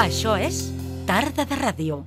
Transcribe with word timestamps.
Això 0.00 0.34
és 0.40 0.70
Tarda 1.06 1.44
de 1.44 1.56
Ràdio. 1.58 2.02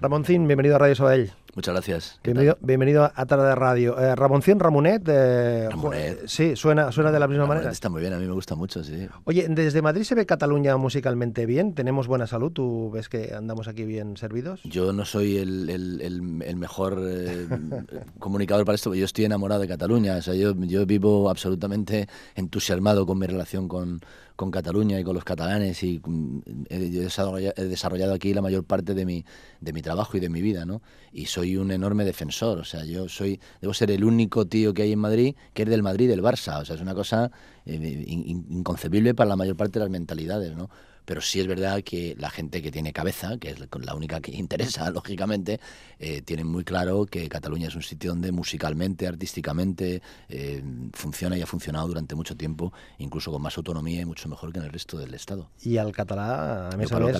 Ramoncín, 0.00 0.46
bienvenido 0.46 0.76
a 0.76 0.78
Radio 0.78 0.94
Sabadell. 0.94 1.30
Muchas 1.54 1.74
gracias. 1.74 2.18
Bienvenido, 2.24 2.56
bienvenido 2.62 3.10
a 3.14 3.26
Tarde 3.26 3.46
de 3.48 3.54
Radio. 3.54 3.98
Eh, 3.98 4.14
Ramoncín 4.16 4.58
Ramonet. 4.58 5.02
eh, 5.06 5.68
Ramonet. 5.70 6.26
Sí, 6.26 6.56
suena, 6.56 6.90
suena 6.92 7.12
de 7.12 7.20
la 7.20 7.28
misma 7.28 7.46
manera. 7.46 7.70
Está 7.70 7.90
muy 7.90 8.00
bien, 8.00 8.12
a 8.14 8.18
mí 8.18 8.26
me 8.26 8.32
gusta 8.32 8.54
mucho, 8.54 8.82
sí. 8.82 9.06
Oye, 9.24 9.46
desde 9.50 9.82
Madrid 9.82 10.04
se 10.04 10.14
ve 10.14 10.24
Cataluña 10.24 10.76
musicalmente 10.78 11.44
bien. 11.44 11.74
Tenemos 11.74 12.06
buena 12.08 12.26
salud. 12.26 12.52
¿Tú 12.52 12.90
ves 12.90 13.08
que 13.10 13.34
andamos 13.34 13.68
aquí 13.68 13.84
bien 13.84 14.16
servidos? 14.16 14.60
Yo 14.64 14.92
no 14.94 15.04
soy 15.04 15.36
el, 15.36 15.68
el- 15.68 16.00
el- 16.00 16.42
el 16.42 16.56
mejor 16.56 16.98
eh, 17.04 17.46
comunicador 18.18 18.64
para 18.64 18.76
esto, 18.76 18.90
pero 18.90 19.00
yo 19.00 19.04
estoy 19.04 19.26
enamorado 19.26 19.60
de 19.60 19.68
Cataluña. 19.68 20.16
O 20.16 20.22
sea, 20.22 20.34
yo, 20.34 20.54
yo 20.56 20.86
vivo 20.86 21.28
absolutamente 21.28 22.08
entusiasmado 22.34 23.04
con 23.04 23.18
mi 23.18 23.26
relación 23.26 23.68
con, 23.68 24.00
con 24.36 24.50
Cataluña 24.50 24.98
y 24.98 25.04
con 25.04 25.14
los 25.14 25.24
catalanes 25.24 25.82
y 25.82 26.00
mm, 26.04 26.38
he, 26.68 26.90
yo 26.90 27.02
he 27.02 27.04
desarrolla- 27.06 27.52
he 27.56 27.64
desarrollado 27.64 28.14
aquí 28.14 28.32
la 28.34 28.42
mayor 28.42 28.64
parte 28.64 28.94
de 28.94 29.04
mi, 29.04 29.24
de 29.60 29.72
mi 29.72 29.82
trabajo 29.82 30.16
y 30.16 30.20
de 30.20 30.28
mi 30.28 30.40
vida, 30.42 30.64
¿no? 30.64 30.82
Y 31.12 31.26
soy 31.26 31.56
un 31.56 31.70
enorme 31.70 32.04
defensor. 32.04 32.58
O 32.58 32.64
sea, 32.64 32.84
yo 32.84 33.08
soy, 33.08 33.40
debo 33.60 33.74
ser 33.74 33.90
el 33.90 34.04
único 34.04 34.46
tío 34.46 34.74
que 34.74 34.82
hay 34.82 34.92
en 34.92 34.98
Madrid 34.98 35.34
que 35.54 35.62
es 35.64 35.68
del 35.68 35.82
Madrid 35.82 36.08
del 36.08 36.22
Barça. 36.22 36.60
O 36.60 36.64
sea, 36.64 36.76
es 36.76 36.82
una 36.82 36.94
cosa 36.94 37.30
eh, 37.66 37.74
in- 38.06 38.24
in- 38.28 38.46
inconcebible 38.50 39.14
para 39.14 39.28
la 39.28 39.36
mayor 39.36 39.56
parte 39.56 39.78
de 39.78 39.84
las 39.84 39.90
mentalidades, 39.90 40.56
¿no? 40.56 40.70
Pero 41.04 41.20
sí 41.20 41.40
es 41.40 41.46
verdad 41.46 41.82
que 41.82 42.14
la 42.18 42.30
gente 42.30 42.62
que 42.62 42.70
tiene 42.70 42.92
cabeza, 42.92 43.36
que 43.38 43.50
es 43.50 43.56
la 43.80 43.94
única 43.94 44.20
que 44.20 44.32
interesa, 44.36 44.90
lógicamente, 44.90 45.60
eh, 45.98 46.22
tiene 46.22 46.44
muy 46.44 46.64
claro 46.64 47.06
que 47.06 47.28
Cataluña 47.28 47.68
es 47.68 47.74
un 47.76 47.82
sitio 47.82 48.10
donde 48.10 48.32
musicalmente, 48.32 49.06
artísticamente, 49.06 50.02
eh, 50.28 50.62
funciona 50.92 51.36
y 51.36 51.42
ha 51.42 51.46
funcionado 51.46 51.88
durante 51.88 52.14
mucho 52.14 52.36
tiempo, 52.36 52.72
incluso 52.98 53.30
con 53.32 53.42
más 53.42 53.56
autonomía 53.56 54.00
y 54.00 54.04
mucho 54.04 54.28
mejor 54.28 54.52
que 54.52 54.58
en 54.58 54.64
el 54.66 54.72
resto 54.72 54.98
del 54.98 55.14
Estado. 55.14 55.48
I 55.64 55.76
el 55.78 55.92
català, 55.92 56.68
a 56.72 56.76
més 56.76 56.90
a 56.90 56.94
parlo 56.96 57.06
més, 57.06 57.16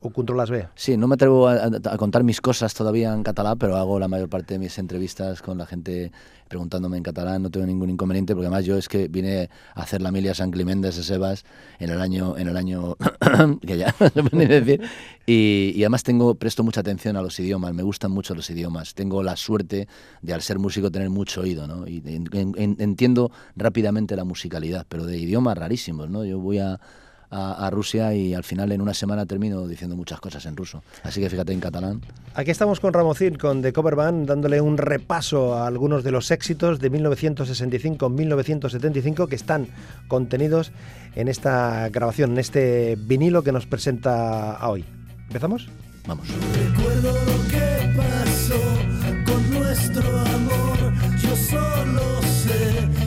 ho 0.00 0.10
controles 0.10 0.50
bé. 0.50 0.68
Sí, 0.74 0.96
no 0.96 1.08
me 1.08 1.14
atrevo 1.14 1.48
a, 1.48 1.54
a- 1.54 1.94
a 1.94 1.96
contar 1.98 2.22
mis 2.24 2.40
cosas 2.40 2.74
todavía 2.74 3.12
en 3.12 3.22
catalán, 3.22 3.58
pero 3.58 3.76
hago 3.76 3.98
la 3.98 4.08
mayor 4.08 4.28
parte 4.28 4.54
de 4.54 4.58
mis 4.58 4.78
entrevistas 4.78 5.42
con 5.42 5.58
la 5.58 5.66
gente 5.66 6.12
preguntándome 6.52 6.98
en 6.98 7.02
catalán, 7.02 7.40
no 7.42 7.48
tengo 7.50 7.64
ningún 7.64 7.88
inconveniente, 7.88 8.34
porque 8.34 8.46
además 8.46 8.66
yo 8.66 8.76
es 8.76 8.86
que 8.86 9.08
vine 9.08 9.48
a 9.74 9.80
hacer 9.82 10.02
la 10.02 10.10
Emilia 10.10 10.34
San 10.34 10.50
Clemente 10.50 10.88
de 10.88 10.92
Sebas 10.92 11.44
en 11.78 11.88
el 11.88 11.98
año, 11.98 12.36
en 12.36 12.46
el 12.48 12.58
año 12.58 12.94
que 13.66 13.78
ya 13.78 13.90
se 14.14 14.22
puede 14.22 14.60
decir, 14.60 14.82
y, 15.24 15.72
y 15.74 15.82
además 15.82 16.02
tengo, 16.02 16.34
presto 16.34 16.62
mucha 16.62 16.80
atención 16.80 17.16
a 17.16 17.22
los 17.22 17.40
idiomas, 17.40 17.72
me 17.72 17.82
gustan 17.82 18.10
mucho 18.10 18.34
los 18.34 18.50
idiomas, 18.50 18.92
tengo 18.92 19.22
la 19.22 19.34
suerte 19.36 19.88
de 20.20 20.34
al 20.34 20.42
ser 20.42 20.58
músico 20.58 20.90
tener 20.90 21.08
mucho 21.08 21.40
oído, 21.40 21.66
¿no? 21.66 21.88
Y 21.88 22.02
en- 22.04 22.28
en- 22.56 22.76
entiendo 22.78 23.32
rápidamente 23.56 24.14
la 24.14 24.24
musicalidad, 24.24 24.84
pero 24.90 25.06
de 25.06 25.16
idiomas 25.16 25.56
rarísimos, 25.56 26.10
¿no? 26.10 26.22
Yo 26.26 26.38
voy 26.38 26.58
a 26.58 26.78
a, 27.32 27.66
a 27.66 27.70
Rusia 27.70 28.14
y 28.14 28.34
al 28.34 28.44
final 28.44 28.70
en 28.70 28.80
una 28.80 28.94
semana 28.94 29.26
termino 29.26 29.66
diciendo 29.66 29.96
muchas 29.96 30.20
cosas 30.20 30.46
en 30.46 30.56
ruso. 30.56 30.84
Así 31.02 31.20
que 31.20 31.28
fíjate 31.28 31.52
en 31.52 31.58
catalán. 31.60 32.00
Aquí 32.34 32.50
estamos 32.50 32.78
con 32.78 32.92
Ramoncín, 32.92 33.36
con 33.36 33.62
The 33.62 33.72
Cover 33.72 33.96
Band, 33.96 34.28
dándole 34.28 34.60
un 34.60 34.76
repaso 34.78 35.54
a 35.54 35.66
algunos 35.66 36.04
de 36.04 36.12
los 36.12 36.30
éxitos 36.30 36.78
de 36.78 36.92
1965-1975 36.92 39.28
que 39.28 39.34
están 39.34 39.66
contenidos 40.08 40.70
en 41.14 41.28
esta 41.28 41.88
grabación, 41.88 42.32
en 42.32 42.38
este 42.38 42.96
vinilo 42.96 43.42
que 43.42 43.52
nos 43.52 43.64
presenta 43.66 44.52
a 44.52 44.68
hoy. 44.68 44.84
¿Empezamos? 45.26 45.68
Vamos. 46.06 46.28
Recuerdo 46.28 47.12
lo 47.12 47.48
que 47.48 47.92
pasó 47.96 48.60
con 49.24 49.50
nuestro 49.50 50.20
amor. 50.20 50.92
Yo 51.22 51.34
solo 51.36 52.20
sé 52.22 53.01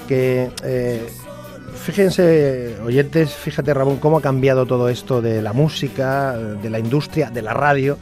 que... 0.07 0.49
eh, 0.63 1.07
Fíjense, 1.85 2.77
oyentes, 2.83 3.35
fíjate 3.35 3.71
Ramón, 3.73 3.97
cómo 3.97 4.17
ha 4.17 4.21
cambiado 4.21 4.65
todo 4.65 4.89
esto 4.89 5.21
de 5.21 5.43
la 5.43 5.53
música, 5.53 6.35
de 6.35 6.69
la 6.71 6.79
industria, 6.79 7.29
de 7.29 7.43
la 7.43 7.53
radio. 7.53 7.99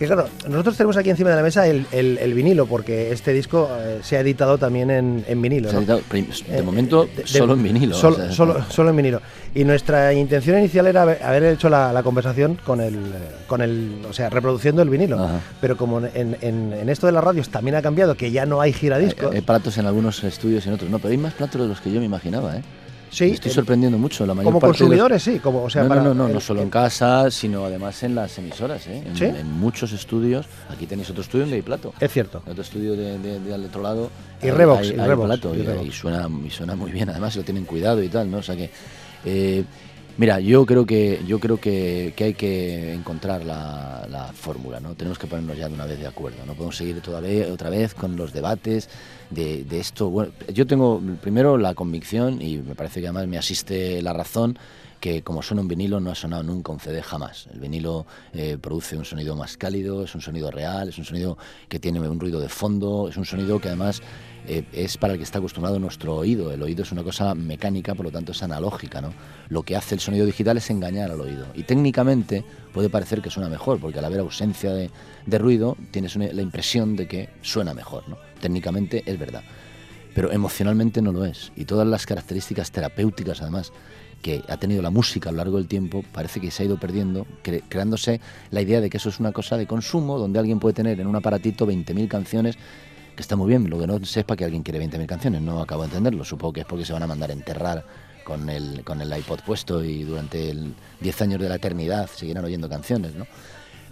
Que 0.00 0.06
claro, 0.06 0.28
nosotros 0.48 0.78
tenemos 0.78 0.96
aquí 0.96 1.10
encima 1.10 1.28
de 1.28 1.36
la 1.36 1.42
mesa 1.42 1.66
el, 1.66 1.84
el- 1.92 2.16
el 2.16 2.32
vinilo, 2.32 2.64
porque 2.64 3.12
este 3.12 3.34
disco 3.34 3.68
eh, 3.78 3.98
se 4.02 4.16
ha 4.16 4.20
editado 4.20 4.56
también 4.56 4.90
en, 4.90 5.22
en 5.28 5.42
vinilo. 5.42 5.68
Se 5.68 5.76
ha 5.76 5.78
editado 5.78 6.00
prim- 6.08 6.26
de 6.48 6.58
Eh, 6.58 6.62
momento 6.62 7.04
de- 7.04 7.16
de- 7.22 7.26
solo 7.28 7.52
en 7.52 7.62
vinilo. 7.62 7.94
Solo, 7.94 8.16
o 8.16 8.18
sea, 8.20 8.32
solo, 8.32 8.64
solo 8.70 8.88
en 8.90 8.96
vinilo. 8.96 9.20
Y 9.54 9.62
nuestra 9.64 10.14
intención 10.14 10.58
inicial 10.58 10.86
era 10.86 11.02
haber, 11.02 11.22
haber 11.22 11.44
hecho 11.44 11.68
la, 11.68 11.92
la 11.92 12.02
conversación 12.02 12.58
con 12.64 12.80
el, 12.80 12.98
con 13.46 13.60
el, 13.60 13.98
o 14.08 14.12
sea, 14.14 14.30
reproduciendo 14.30 14.80
el 14.80 14.88
vinilo. 14.88 15.22
Ajá. 15.22 15.38
Pero 15.60 15.76
como 15.76 15.98
en, 16.00 16.34
en- 16.40 16.72
en 16.72 16.88
esto 16.88 17.06
de 17.06 17.12
las 17.12 17.22
radios 17.22 17.50
también 17.50 17.74
ha 17.74 17.82
cambiado, 17.82 18.14
que 18.14 18.30
ya 18.30 18.46
no 18.46 18.62
hay 18.62 18.72
giradiscos. 18.72 19.30
Hay, 19.32 19.36
hay 19.36 19.42
platos 19.42 19.76
en 19.76 19.84
algunos 19.84 20.24
estudios 20.24 20.64
y 20.64 20.68
en 20.70 20.76
otros. 20.76 20.88
No, 20.90 20.98
pero 20.98 21.10
hay 21.12 21.18
más 21.18 21.34
platos 21.34 21.60
de 21.60 21.68
los 21.68 21.78
que 21.82 21.92
yo 21.92 22.00
me 22.00 22.06
imaginaba, 22.06 22.56
¿eh? 22.56 22.62
Sí, 23.10 23.24
me 23.24 23.30
estoy 23.32 23.50
sorprendiendo 23.52 23.98
mucho. 23.98 24.24
La 24.26 24.34
mayor 24.34 24.52
como 24.52 24.60
parte 24.60 24.68
de 24.68 24.72
los- 24.72 24.78
consumidores, 24.88 25.22
sí. 25.22 25.38
Como, 25.38 25.64
o 25.64 25.70
sea, 25.70 25.82
no, 25.82 25.88
para 25.88 26.02
no, 26.02 26.08
no, 26.10 26.14
no, 26.14 26.26
el- 26.28 26.34
no 26.34 26.40
solo 26.40 26.62
en 26.62 26.70
casa, 26.70 27.30
sino 27.30 27.64
además 27.64 28.02
en 28.02 28.14
las 28.14 28.36
emisoras, 28.38 28.86
¿eh? 28.86 29.02
En, 29.06 29.16
¿Sí? 29.16 29.24
en 29.24 29.50
muchos 29.58 29.92
estudios. 29.92 30.46
Aquí 30.68 30.86
tenéis 30.86 31.10
otro 31.10 31.22
estudio 31.22 31.42
donde 31.44 31.56
hay 31.56 31.62
plato. 31.62 31.92
Es 32.00 32.10
cierto. 32.12 32.42
Otro 32.48 32.62
estudio 32.62 32.94
de, 32.96 33.18
de- 33.18 33.40
de 33.40 33.54
al 33.54 33.64
otro 33.64 33.82
lado. 33.82 34.10
Y 34.42 34.46
hay- 34.46 34.52
Revox, 34.52 34.80
hay- 34.80 34.96
y 34.96 35.00
hay 35.00 35.06
Revox, 35.08 35.26
plato, 35.26 35.54
y 35.54 35.58
y, 35.58 35.62
Revox. 35.62 35.86
y 35.86 35.92
suena, 35.92 36.28
y 36.46 36.50
suena 36.50 36.74
muy 36.76 36.90
bien, 36.92 37.10
además 37.10 37.36
lo 37.36 37.42
tienen 37.42 37.64
cuidado 37.64 38.02
y 38.02 38.08
tal, 38.08 38.30
¿no? 38.30 38.38
O 38.38 38.42
sea 38.42 38.56
que. 38.56 38.70
eh, 39.24 39.64
Mira, 40.18 40.38
yo 40.38 40.66
creo 40.66 40.84
que 40.84 41.22
yo 41.26 41.38
creo 41.40 41.58
que, 41.58 42.12
que 42.14 42.24
hay 42.24 42.34
que 42.34 42.92
encontrar 42.92 43.42
la, 43.42 44.06
la 44.10 44.24
fórmula, 44.34 44.78
¿no? 44.78 44.94
Tenemos 44.94 45.18
que 45.18 45.26
ponernos 45.26 45.56
ya 45.56 45.66
de 45.68 45.72
una 45.74 45.86
vez 45.86 45.98
de 45.98 46.06
acuerdo, 46.06 46.38
no 46.46 46.52
podemos 46.52 46.76
seguir 46.76 47.00
todavía 47.00 47.46
otra 47.50 47.70
vez 47.70 47.94
con 47.94 48.16
los 48.16 48.32
debates 48.34 48.90
de, 49.30 49.64
de 49.64 49.80
esto. 49.80 50.10
Bueno, 50.10 50.32
yo 50.52 50.66
tengo 50.66 51.00
primero 51.20 51.56
la 51.56 51.74
convicción 51.74 52.42
y 52.42 52.58
me 52.58 52.74
parece 52.74 53.00
que 53.00 53.06
además 53.06 53.26
me 53.28 53.38
asiste 53.38 54.02
la 54.02 54.12
razón 54.12 54.58
que 55.00 55.22
como 55.22 55.42
suena 55.42 55.62
un 55.62 55.68
vinilo 55.68 55.98
no 55.98 56.10
ha 56.10 56.14
sonado 56.14 56.42
nunca 56.42 56.72
un 56.72 56.78
CD 56.78 57.02
jamás. 57.02 57.48
El 57.52 57.60
vinilo 57.60 58.06
eh, 58.32 58.58
produce 58.60 58.96
un 58.96 59.04
sonido 59.04 59.34
más 59.34 59.56
cálido, 59.56 60.04
es 60.04 60.14
un 60.14 60.20
sonido 60.20 60.50
real, 60.50 60.90
es 60.90 60.98
un 60.98 61.04
sonido 61.04 61.38
que 61.68 61.80
tiene 61.80 62.00
un 62.00 62.20
ruido 62.20 62.38
de 62.38 62.48
fondo, 62.48 63.08
es 63.08 63.16
un 63.16 63.24
sonido 63.24 63.58
que 63.58 63.68
además 63.68 64.02
eh, 64.52 64.64
es 64.72 64.96
para 64.96 65.12
el 65.12 65.18
que 65.18 65.22
está 65.24 65.38
acostumbrado 65.38 65.78
nuestro 65.78 66.16
oído. 66.16 66.52
El 66.52 66.62
oído 66.62 66.82
es 66.82 66.92
una 66.92 67.02
cosa 67.02 67.34
mecánica, 67.34 67.94
por 67.94 68.06
lo 68.06 68.10
tanto 68.12 68.32
es 68.32 68.42
analógica. 68.42 69.00
¿no? 69.00 69.12
Lo 69.48 69.62
que 69.62 69.76
hace 69.76 69.94
el 69.94 70.00
sonido 70.00 70.26
digital 70.26 70.56
es 70.56 70.68
engañar 70.70 71.10
al 71.10 71.20
oído. 71.20 71.46
Y 71.54 71.62
técnicamente 71.62 72.44
puede 72.72 72.90
parecer 72.90 73.22
que 73.22 73.30
suena 73.30 73.48
mejor, 73.48 73.78
porque 73.80 73.98
al 73.98 74.04
haber 74.04 74.20
ausencia 74.20 74.72
de, 74.72 74.90
de 75.26 75.38
ruido 75.38 75.76
tienes 75.90 76.16
la 76.16 76.42
impresión 76.42 76.96
de 76.96 77.06
que 77.08 77.28
suena 77.42 77.74
mejor. 77.74 78.08
¿no? 78.08 78.16
Técnicamente 78.40 79.02
es 79.06 79.18
verdad. 79.18 79.42
pero 80.14 80.32
emocionalmente 80.32 81.00
no 81.02 81.12
lo 81.12 81.24
es. 81.24 81.52
Y 81.56 81.64
todas 81.64 81.86
las 81.86 82.04
características 82.04 82.72
terapéuticas, 82.72 83.40
además, 83.42 83.72
que 84.22 84.42
ha 84.48 84.56
tenido 84.58 84.82
la 84.82 84.90
música 84.90 85.28
a 85.28 85.32
lo 85.32 85.38
largo 85.38 85.56
del 85.56 85.68
tiempo, 85.68 86.04
parece 86.12 86.40
que 86.40 86.50
se 86.50 86.62
ha 86.62 86.66
ido 86.66 86.78
perdiendo, 86.78 87.26
cre- 87.44 87.62
creándose 87.68 88.20
la 88.50 88.60
idea 88.60 88.80
de 88.80 88.90
que 88.90 88.96
eso 88.98 89.08
es 89.08 89.20
una 89.20 89.32
cosa 89.32 89.56
de 89.56 89.66
consumo, 89.66 90.18
donde 90.18 90.38
alguien 90.40 90.58
puede 90.58 90.74
tener 90.74 91.00
en 91.00 91.06
un 91.06 91.16
aparatito 91.16 91.66
20.000 91.66 92.08
canciones, 92.08 92.56
está 93.20 93.36
muy 93.36 93.48
bien, 93.48 93.68
lo 93.70 93.78
que 93.78 93.86
no 93.86 94.04
sé 94.04 94.20
es 94.20 94.26
para 94.26 94.36
que 94.38 94.44
alguien 94.44 94.62
quiere 94.62 94.78
20.000 94.78 95.06
canciones, 95.06 95.40
no 95.42 95.60
acabo 95.60 95.82
de 95.82 95.88
entenderlo, 95.88 96.24
supongo 96.24 96.52
que 96.54 96.60
es 96.60 96.66
porque 96.66 96.84
se 96.84 96.92
van 96.92 97.02
a 97.02 97.06
mandar 97.06 97.30
a 97.30 97.32
enterrar 97.32 97.84
con 98.24 98.48
el, 98.50 98.82
con 98.84 99.00
el 99.00 99.16
iPod 99.16 99.40
puesto 99.40 99.82
y 99.84 100.02
durante 100.04 100.50
el 100.50 100.74
10 101.00 101.22
años 101.22 101.40
de 101.40 101.48
la 101.48 101.56
eternidad 101.56 102.08
seguirán 102.14 102.44
oyendo 102.44 102.68
canciones, 102.68 103.14
¿no? 103.14 103.26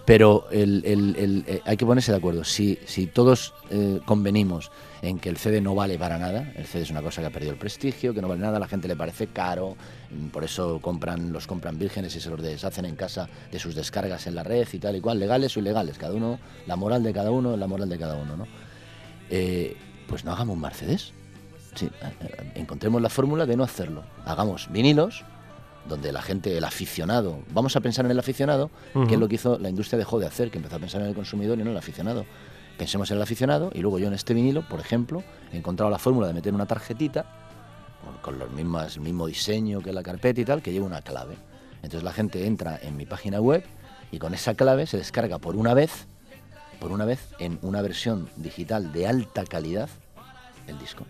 Pero 0.05 0.47
el- 0.51 0.83
el- 0.87 1.45
eh, 1.47 1.61
hay 1.67 1.77
que 1.77 1.85
ponerse 1.85 2.13
de 2.13 2.17
acuerdo. 2.17 2.43
Si, 2.43 2.79
si 2.87 3.09
todos 3.09 3.53
eh, 3.69 4.01
convenimos 4.07 4.71
en 5.03 5.19
que 5.19 5.29
el 5.29 5.37
CD 5.37 5.61
no 5.61 5.75
vale 5.75 5.99
para 5.99 6.17
nada, 6.19 6.51
el 6.57 6.65
CD 6.65 6.85
es 6.85 6.91
una 6.91 7.03
cosa 7.03 7.21
que 7.21 7.27
ha 7.27 7.31
perdido 7.31 7.53
el 7.53 7.59
prestigio, 7.59 8.15
que 8.15 8.23
no 8.23 8.29
vale 8.29 8.41
nada, 8.41 8.57
a 8.57 8.61
la 8.61 8.69
gente 8.69 8.89
le 8.89 8.97
parece 8.97 9.27
caro, 9.27 9.77
mm, 10.11 10.29
por 10.29 10.45
eso 10.45 10.79
compran 10.81 11.31
los 11.31 11.47
compran 11.47 11.79
vírgenes 11.79 12.17
y 12.17 12.21
se 12.21 12.31
los 12.31 12.41
deshacen 12.41 12.87
en 12.87 12.97
casa 12.97 13.29
de 13.53 13.59
sus 13.59 13.75
descargas 13.75 14.27
en 14.27 14.35
la 14.35 14.45
red 14.45 14.67
y 14.73 14.79
tal 14.79 14.97
y 14.97 15.03
cual, 15.03 15.19
legales 15.19 15.55
o 15.59 15.61
ilegales, 15.61 15.99
cada 15.99 16.15
uno, 16.15 16.39
la 16.67 16.77
moral 16.77 17.03
de 17.03 17.13
cada 17.13 17.31
uno 17.31 17.55
la 17.59 17.67
moral 17.67 17.91
de 17.91 17.99
cada 17.99 18.15
uno, 18.15 18.35
¿no? 18.35 18.47
Eh, 19.31 19.77
pues 20.07 20.25
no 20.25 20.33
hagamos 20.33 20.57
Mercedes. 20.57 21.13
Sí, 21.75 21.87
eh, 21.87 22.13
eh, 22.21 22.53
encontremos 22.57 23.01
la 23.01 23.09
fórmula 23.09 23.47
de 23.47 23.57
no 23.57 23.65
hacerlo. 23.65 24.05
Hagamos 24.25 24.71
vinilos, 24.71 25.25
donde 25.89 26.13
la 26.13 26.23
gente, 26.23 26.57
el 26.57 26.65
aficionado, 26.65 27.41
vamos 27.53 27.77
a 27.77 27.81
pensar 27.81 28.05
en 28.05 28.11
el 28.11 28.19
aficionado, 28.19 28.71
que 29.07 29.15
es 29.15 29.21
lo 29.21 29.29
que 29.29 29.37
hizo 29.37 29.59
la 29.59 29.69
industria 29.69 29.99
dejó 29.99 30.19
de 30.19 30.27
hacer, 30.27 30.51
que 30.51 30.59
empezó 30.59 30.77
a 30.77 30.79
pensar 30.79 31.01
en 31.01 31.09
el 31.09 31.15
consumidor 31.15 31.59
y 31.59 31.63
no 31.63 31.71
en 31.71 31.73
el 31.73 31.79
aficionado. 31.79 32.27
Pensemos 32.77 33.11
en 33.11 33.17
el 33.17 33.23
aficionado 33.23 33.71
y 33.75 33.81
luego 33.81 33.99
yo 33.99 34.07
en 34.07 34.15
este 34.15 34.35
vinilo, 34.35 34.67
por 34.69 34.81
ejemplo, 34.81 35.23
he 35.53 35.57
encontrado 35.57 35.91
la 35.91 35.99
fórmula 35.99 36.27
de 36.27 36.35
meter 36.35 36.55
una 36.55 36.67
tarjetita 36.67 37.25
con, 38.05 38.19
con 38.19 38.39
los 38.39 38.51
mismas, 38.51 38.97
el 38.97 39.03
mismo 39.03 39.27
diseño 39.27 39.81
que 39.81 39.93
la 39.93 40.03
carpeta 40.03 40.41
y 40.41 40.45
tal, 40.45 40.63
que 40.63 40.73
lleva 40.73 40.87
una 40.87 41.03
clave. 41.03 41.37
Entonces 41.83 42.03
la 42.03 42.13
gente 42.13 42.47
entra 42.47 42.79
en 42.81 42.97
mi 42.97 43.07
página 43.07 43.41
web 43.41 43.65
y 44.11 44.19
con 44.19 44.35
esa 44.35 44.55
clave 44.55 44.87
se 44.87 44.97
descarga 44.97 45.39
por 45.39 45.57
una 45.57 45.75
vez, 45.75 46.07
por 46.81 46.93
una 46.93 47.05
vez 47.05 47.21
en 47.39 47.59
una 47.63 47.83
versión 47.83 48.29
digital 48.37 48.93
de 48.93 49.07
alta 49.07 49.45
calidad 49.45 49.89
el 50.67 50.79
disco. 50.79 51.05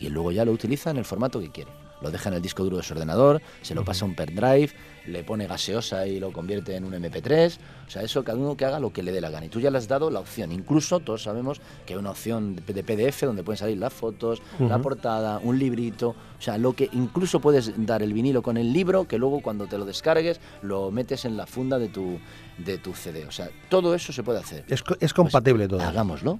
Y 0.00 0.08
luego 0.08 0.32
ya 0.32 0.44
lo 0.44 0.52
utiliza 0.52 0.90
en 0.90 0.96
el 0.96 1.04
formato 1.04 1.40
que 1.40 1.50
quiere. 1.50 1.81
Lo 2.02 2.10
deja 2.10 2.28
en 2.28 2.36
el 2.36 2.42
disco 2.42 2.64
duro 2.64 2.76
de 2.78 2.82
su 2.82 2.92
ordenador, 2.94 3.40
se 3.62 3.74
lo 3.74 3.84
pasa 3.84 4.04
a 4.04 4.08
un 4.08 4.14
pendrive, 4.14 4.70
le 5.06 5.24
pone 5.24 5.46
gaseosa 5.46 6.06
y 6.06 6.20
lo 6.20 6.32
convierte 6.32 6.76
en 6.76 6.84
un 6.84 6.92
MP3. 6.92 7.56
O 7.86 7.90
sea, 7.92 8.02
eso 8.02 8.22
cada 8.24 8.38
uno 8.38 8.56
que 8.56 8.64
haga 8.64 8.78
lo 8.80 8.92
que 8.92 9.02
le 9.02 9.12
dé 9.12 9.20
la 9.20 9.30
gana. 9.30 9.46
Y 9.46 9.48
tú 9.48 9.60
ya 9.60 9.70
le 9.70 9.78
has 9.78 9.88
dado 9.88 10.10
la 10.10 10.20
opción. 10.20 10.50
Incluso 10.52 11.00
todos 11.00 11.22
sabemos 11.24 11.60
que 11.86 11.92
hay 11.94 11.98
una 11.98 12.10
opción 12.10 12.56
de 12.56 12.82
PDF 12.84 13.22
donde 13.24 13.42
pueden 13.42 13.58
salir 13.58 13.78
las 13.78 13.92
fotos, 13.92 14.40
la 14.58 14.78
portada, 14.78 15.38
un 15.42 15.58
librito. 15.58 16.10
O 16.10 16.42
sea, 16.42 16.56
lo 16.58 16.72
que 16.74 16.88
incluso 16.92 17.40
puedes 17.40 17.72
dar 17.86 18.02
el 18.02 18.12
vinilo 18.12 18.42
con 18.42 18.56
el 18.56 18.72
libro 18.72 19.06
que 19.06 19.18
luego 19.18 19.40
cuando 19.42 19.66
te 19.66 19.76
lo 19.78 19.84
descargues 19.84 20.40
lo 20.62 20.90
metes 20.90 21.24
en 21.24 21.36
la 21.36 21.46
funda 21.46 21.78
de 21.78 21.88
tu, 21.88 22.18
de 22.58 22.78
tu 22.78 22.94
CD. 22.94 23.26
O 23.26 23.32
sea, 23.32 23.50
todo 23.68 23.94
eso 23.94 24.12
se 24.12 24.22
puede 24.22 24.38
hacer. 24.38 24.64
Es, 24.68 24.82
co- 24.82 24.96
es 25.00 25.12
compatible 25.12 25.68
todo. 25.68 25.80
Hagámoslo 25.82 26.38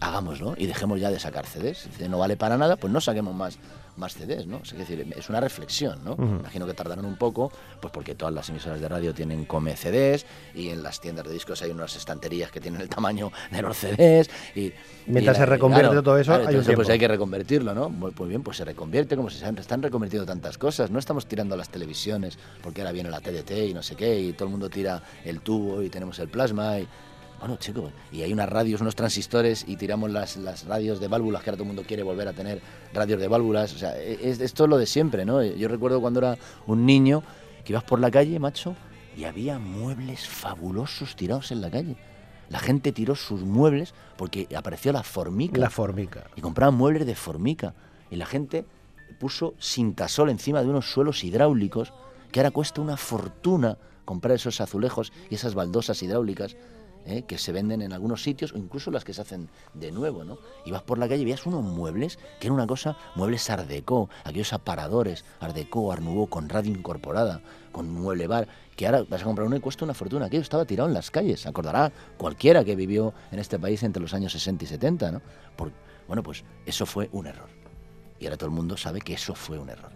hagámoslo 0.00 0.54
y 0.58 0.66
dejemos 0.66 1.00
ya 1.00 1.10
de 1.10 1.18
sacar 1.20 1.46
CDs. 1.46 1.88
Si 1.96 2.08
no 2.08 2.18
vale 2.18 2.36
para 2.36 2.58
nada, 2.58 2.76
pues 2.76 2.92
no 2.92 3.00
saquemos 3.00 3.34
más, 3.34 3.58
más 3.96 4.14
CDs, 4.14 4.46
¿no? 4.46 4.60
Es 4.62 4.76
decir, 4.76 5.12
es 5.16 5.28
una 5.28 5.40
reflexión, 5.40 6.04
¿no? 6.04 6.14
Imagino 6.14 6.66
que 6.66 6.74
tardarán 6.74 7.04
un 7.04 7.16
poco, 7.16 7.50
pues 7.80 7.92
porque 7.92 8.14
todas 8.14 8.34
las 8.34 8.48
emisoras 8.48 8.80
de 8.80 8.88
radio 8.88 9.14
tienen 9.14 9.44
come 9.44 9.76
CDs 9.76 10.26
y 10.54 10.68
en 10.70 10.82
las 10.82 11.00
tiendas 11.00 11.26
de 11.26 11.32
discos 11.32 11.62
hay 11.62 11.70
unas 11.70 11.96
estanterías 11.96 12.50
que 12.50 12.60
tienen 12.60 12.80
el 12.80 12.88
tamaño 12.88 13.32
de 13.50 13.62
los 13.62 13.76
CDs 13.76 14.30
y... 14.54 14.72
Mientras 15.06 15.36
y 15.36 15.40
se 15.40 15.46
reconvierte 15.46 16.02
todo 16.02 16.18
eso, 16.18 16.34
hay 16.34 16.56
un 16.56 16.64
pues 16.64 16.88
hay 16.88 16.98
que 16.98 17.08
reconvertirlo, 17.08 17.74
¿no? 17.74 17.88
Muy, 17.88 18.10
pues 18.10 18.28
bien, 18.28 18.42
pues 18.42 18.56
se 18.56 18.64
reconvierte 18.64 19.16
como 19.16 19.30
se 19.30 19.44
están 19.48 19.82
reconvirtiendo 19.82 20.26
tantas 20.26 20.58
cosas. 20.58 20.90
No 20.90 20.98
estamos 20.98 21.26
tirando 21.26 21.56
las 21.56 21.68
televisiones 21.68 22.38
porque 22.62 22.80
ahora 22.80 22.92
viene 22.92 23.10
la 23.10 23.20
TDT 23.20 23.50
y 23.68 23.74
no 23.74 23.82
sé 23.82 23.94
qué 23.94 24.18
y 24.18 24.32
todo 24.32 24.46
el 24.46 24.50
mundo 24.50 24.68
tira 24.68 25.02
el 25.24 25.40
tubo 25.40 25.82
y 25.82 25.88
tenemos 25.88 26.18
el 26.18 26.28
plasma 26.28 26.78
y... 26.80 26.88
Bueno, 27.38 27.56
chicos, 27.56 27.92
y 28.10 28.22
hay 28.22 28.32
unas 28.32 28.48
radios, 28.48 28.80
unos 28.80 28.96
transistores 28.96 29.64
y 29.68 29.76
tiramos 29.76 30.10
las, 30.10 30.36
las 30.38 30.64
radios 30.64 31.00
de 31.00 31.08
válvulas, 31.08 31.42
que 31.42 31.50
ahora 31.50 31.56
todo 31.58 31.64
el 31.64 31.68
mundo 31.74 31.84
quiere 31.86 32.02
volver 32.02 32.28
a 32.28 32.32
tener 32.32 32.60
radios 32.94 33.20
de 33.20 33.28
válvulas. 33.28 33.74
O 33.74 33.78
sea, 33.78 33.98
es, 33.98 34.40
esto 34.40 34.64
es 34.64 34.70
lo 34.70 34.78
de 34.78 34.86
siempre, 34.86 35.24
¿no? 35.24 35.42
Yo 35.42 35.68
recuerdo 35.68 36.00
cuando 36.00 36.20
era 36.20 36.38
un 36.66 36.86
niño 36.86 37.22
que 37.64 37.72
ibas 37.72 37.84
por 37.84 38.00
la 38.00 38.10
calle, 38.10 38.38
macho, 38.38 38.74
y 39.16 39.24
había 39.24 39.58
muebles 39.58 40.26
fabulosos 40.26 41.14
tirados 41.14 41.52
en 41.52 41.60
la 41.60 41.70
calle. 41.70 41.96
La 42.48 42.58
gente 42.58 42.92
tiró 42.92 43.14
sus 43.16 43.42
muebles 43.42 43.92
porque 44.16 44.46
apareció 44.56 44.92
la 44.92 45.02
formica 45.02 45.60
La 45.60 45.70
formica. 45.70 46.24
y 46.36 46.40
compraban 46.40 46.74
muebles 46.74 47.06
de 47.06 47.14
formica. 47.14 47.74
Y 48.10 48.16
la 48.16 48.26
gente 48.26 48.64
puso 49.18 49.54
cintasol 49.60 50.30
encima 50.30 50.62
de 50.62 50.68
unos 50.68 50.90
suelos 50.90 51.24
hidráulicos 51.24 51.92
que 52.30 52.40
ahora 52.40 52.50
cuesta 52.50 52.80
una 52.80 52.96
fortuna 52.96 53.78
comprar 54.04 54.36
esos 54.36 54.60
azulejos 54.60 55.12
y 55.30 55.34
esas 55.34 55.54
baldosas 55.54 56.02
hidráulicas 56.02 56.56
¿eh? 57.06 57.22
que 57.22 57.38
se 57.38 57.52
venden 57.52 57.82
en 57.82 57.92
algunos 57.92 58.22
sitios 58.22 58.52
o 58.52 58.58
incluso 58.58 58.90
las 58.90 59.04
que 59.04 59.14
se 59.14 59.22
hacen 59.22 59.48
de 59.74 59.92
nuevo. 59.92 60.24
¿no? 60.24 60.38
Y 60.64 60.70
vas 60.70 60.82
por 60.82 60.98
la 60.98 61.08
calle 61.08 61.22
y 61.22 61.24
veías 61.24 61.46
unos 61.46 61.62
muebles 61.62 62.18
que 62.40 62.48
era 62.48 62.54
una 62.54 62.66
cosa, 62.66 62.96
muebles 63.14 63.48
Art 63.48 63.66
Deco, 63.66 64.10
aquellos 64.24 64.52
aparadores 64.52 65.24
Art 65.40 65.54
Deco, 65.54 65.96
con 66.28 66.48
radio 66.48 66.72
incorporada, 66.72 67.40
con 67.72 67.90
mueble 67.90 68.26
bar, 68.26 68.48
que 68.76 68.86
ahora 68.86 69.04
vas 69.08 69.22
a 69.22 69.24
comprar 69.24 69.46
uno 69.46 69.56
y 69.56 69.60
cuesta 69.60 69.84
una 69.84 69.94
fortuna. 69.94 70.26
Aquello 70.26 70.42
estaba 70.42 70.64
tirado 70.64 70.88
en 70.88 70.94
las 70.94 71.10
calles, 71.10 71.46
acordará 71.46 71.92
cualquiera 72.18 72.64
que 72.64 72.76
vivió 72.76 73.14
en 73.30 73.38
este 73.38 73.58
país 73.58 73.82
entre 73.82 74.02
los 74.02 74.12
años 74.14 74.32
60 74.32 74.64
y 74.64 74.66
70. 74.66 75.12
¿no? 75.12 75.22
Bueno, 76.06 76.22
pues 76.22 76.44
eso 76.66 76.86
fue 76.86 77.08
un 77.12 77.26
error. 77.26 77.48
Y 78.18 78.26
ahora 78.26 78.36
todo 78.36 78.48
el 78.48 78.54
mundo 78.54 78.76
sabe 78.76 79.00
que 79.00 79.14
eso 79.14 79.34
fue 79.34 79.58
un 79.58 79.68
error. 79.68 79.92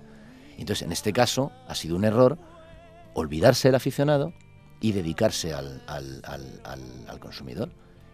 Entonces, 0.59 0.83
en 0.83 0.93
este 0.93 1.13
caso, 1.13 1.53
ha 1.69 1.75
sido 1.75 1.97
un 1.97 2.05
error 2.05 2.37
olvidarse 3.15 3.69
del 3.69 3.77
aficionado 3.77 4.33
y 4.81 4.93
dedicarse 4.93 5.53
al, 5.53 5.83
al- 5.87 6.23
al- 6.25 6.61
al- 7.09 7.21
consumidor. 7.21 7.69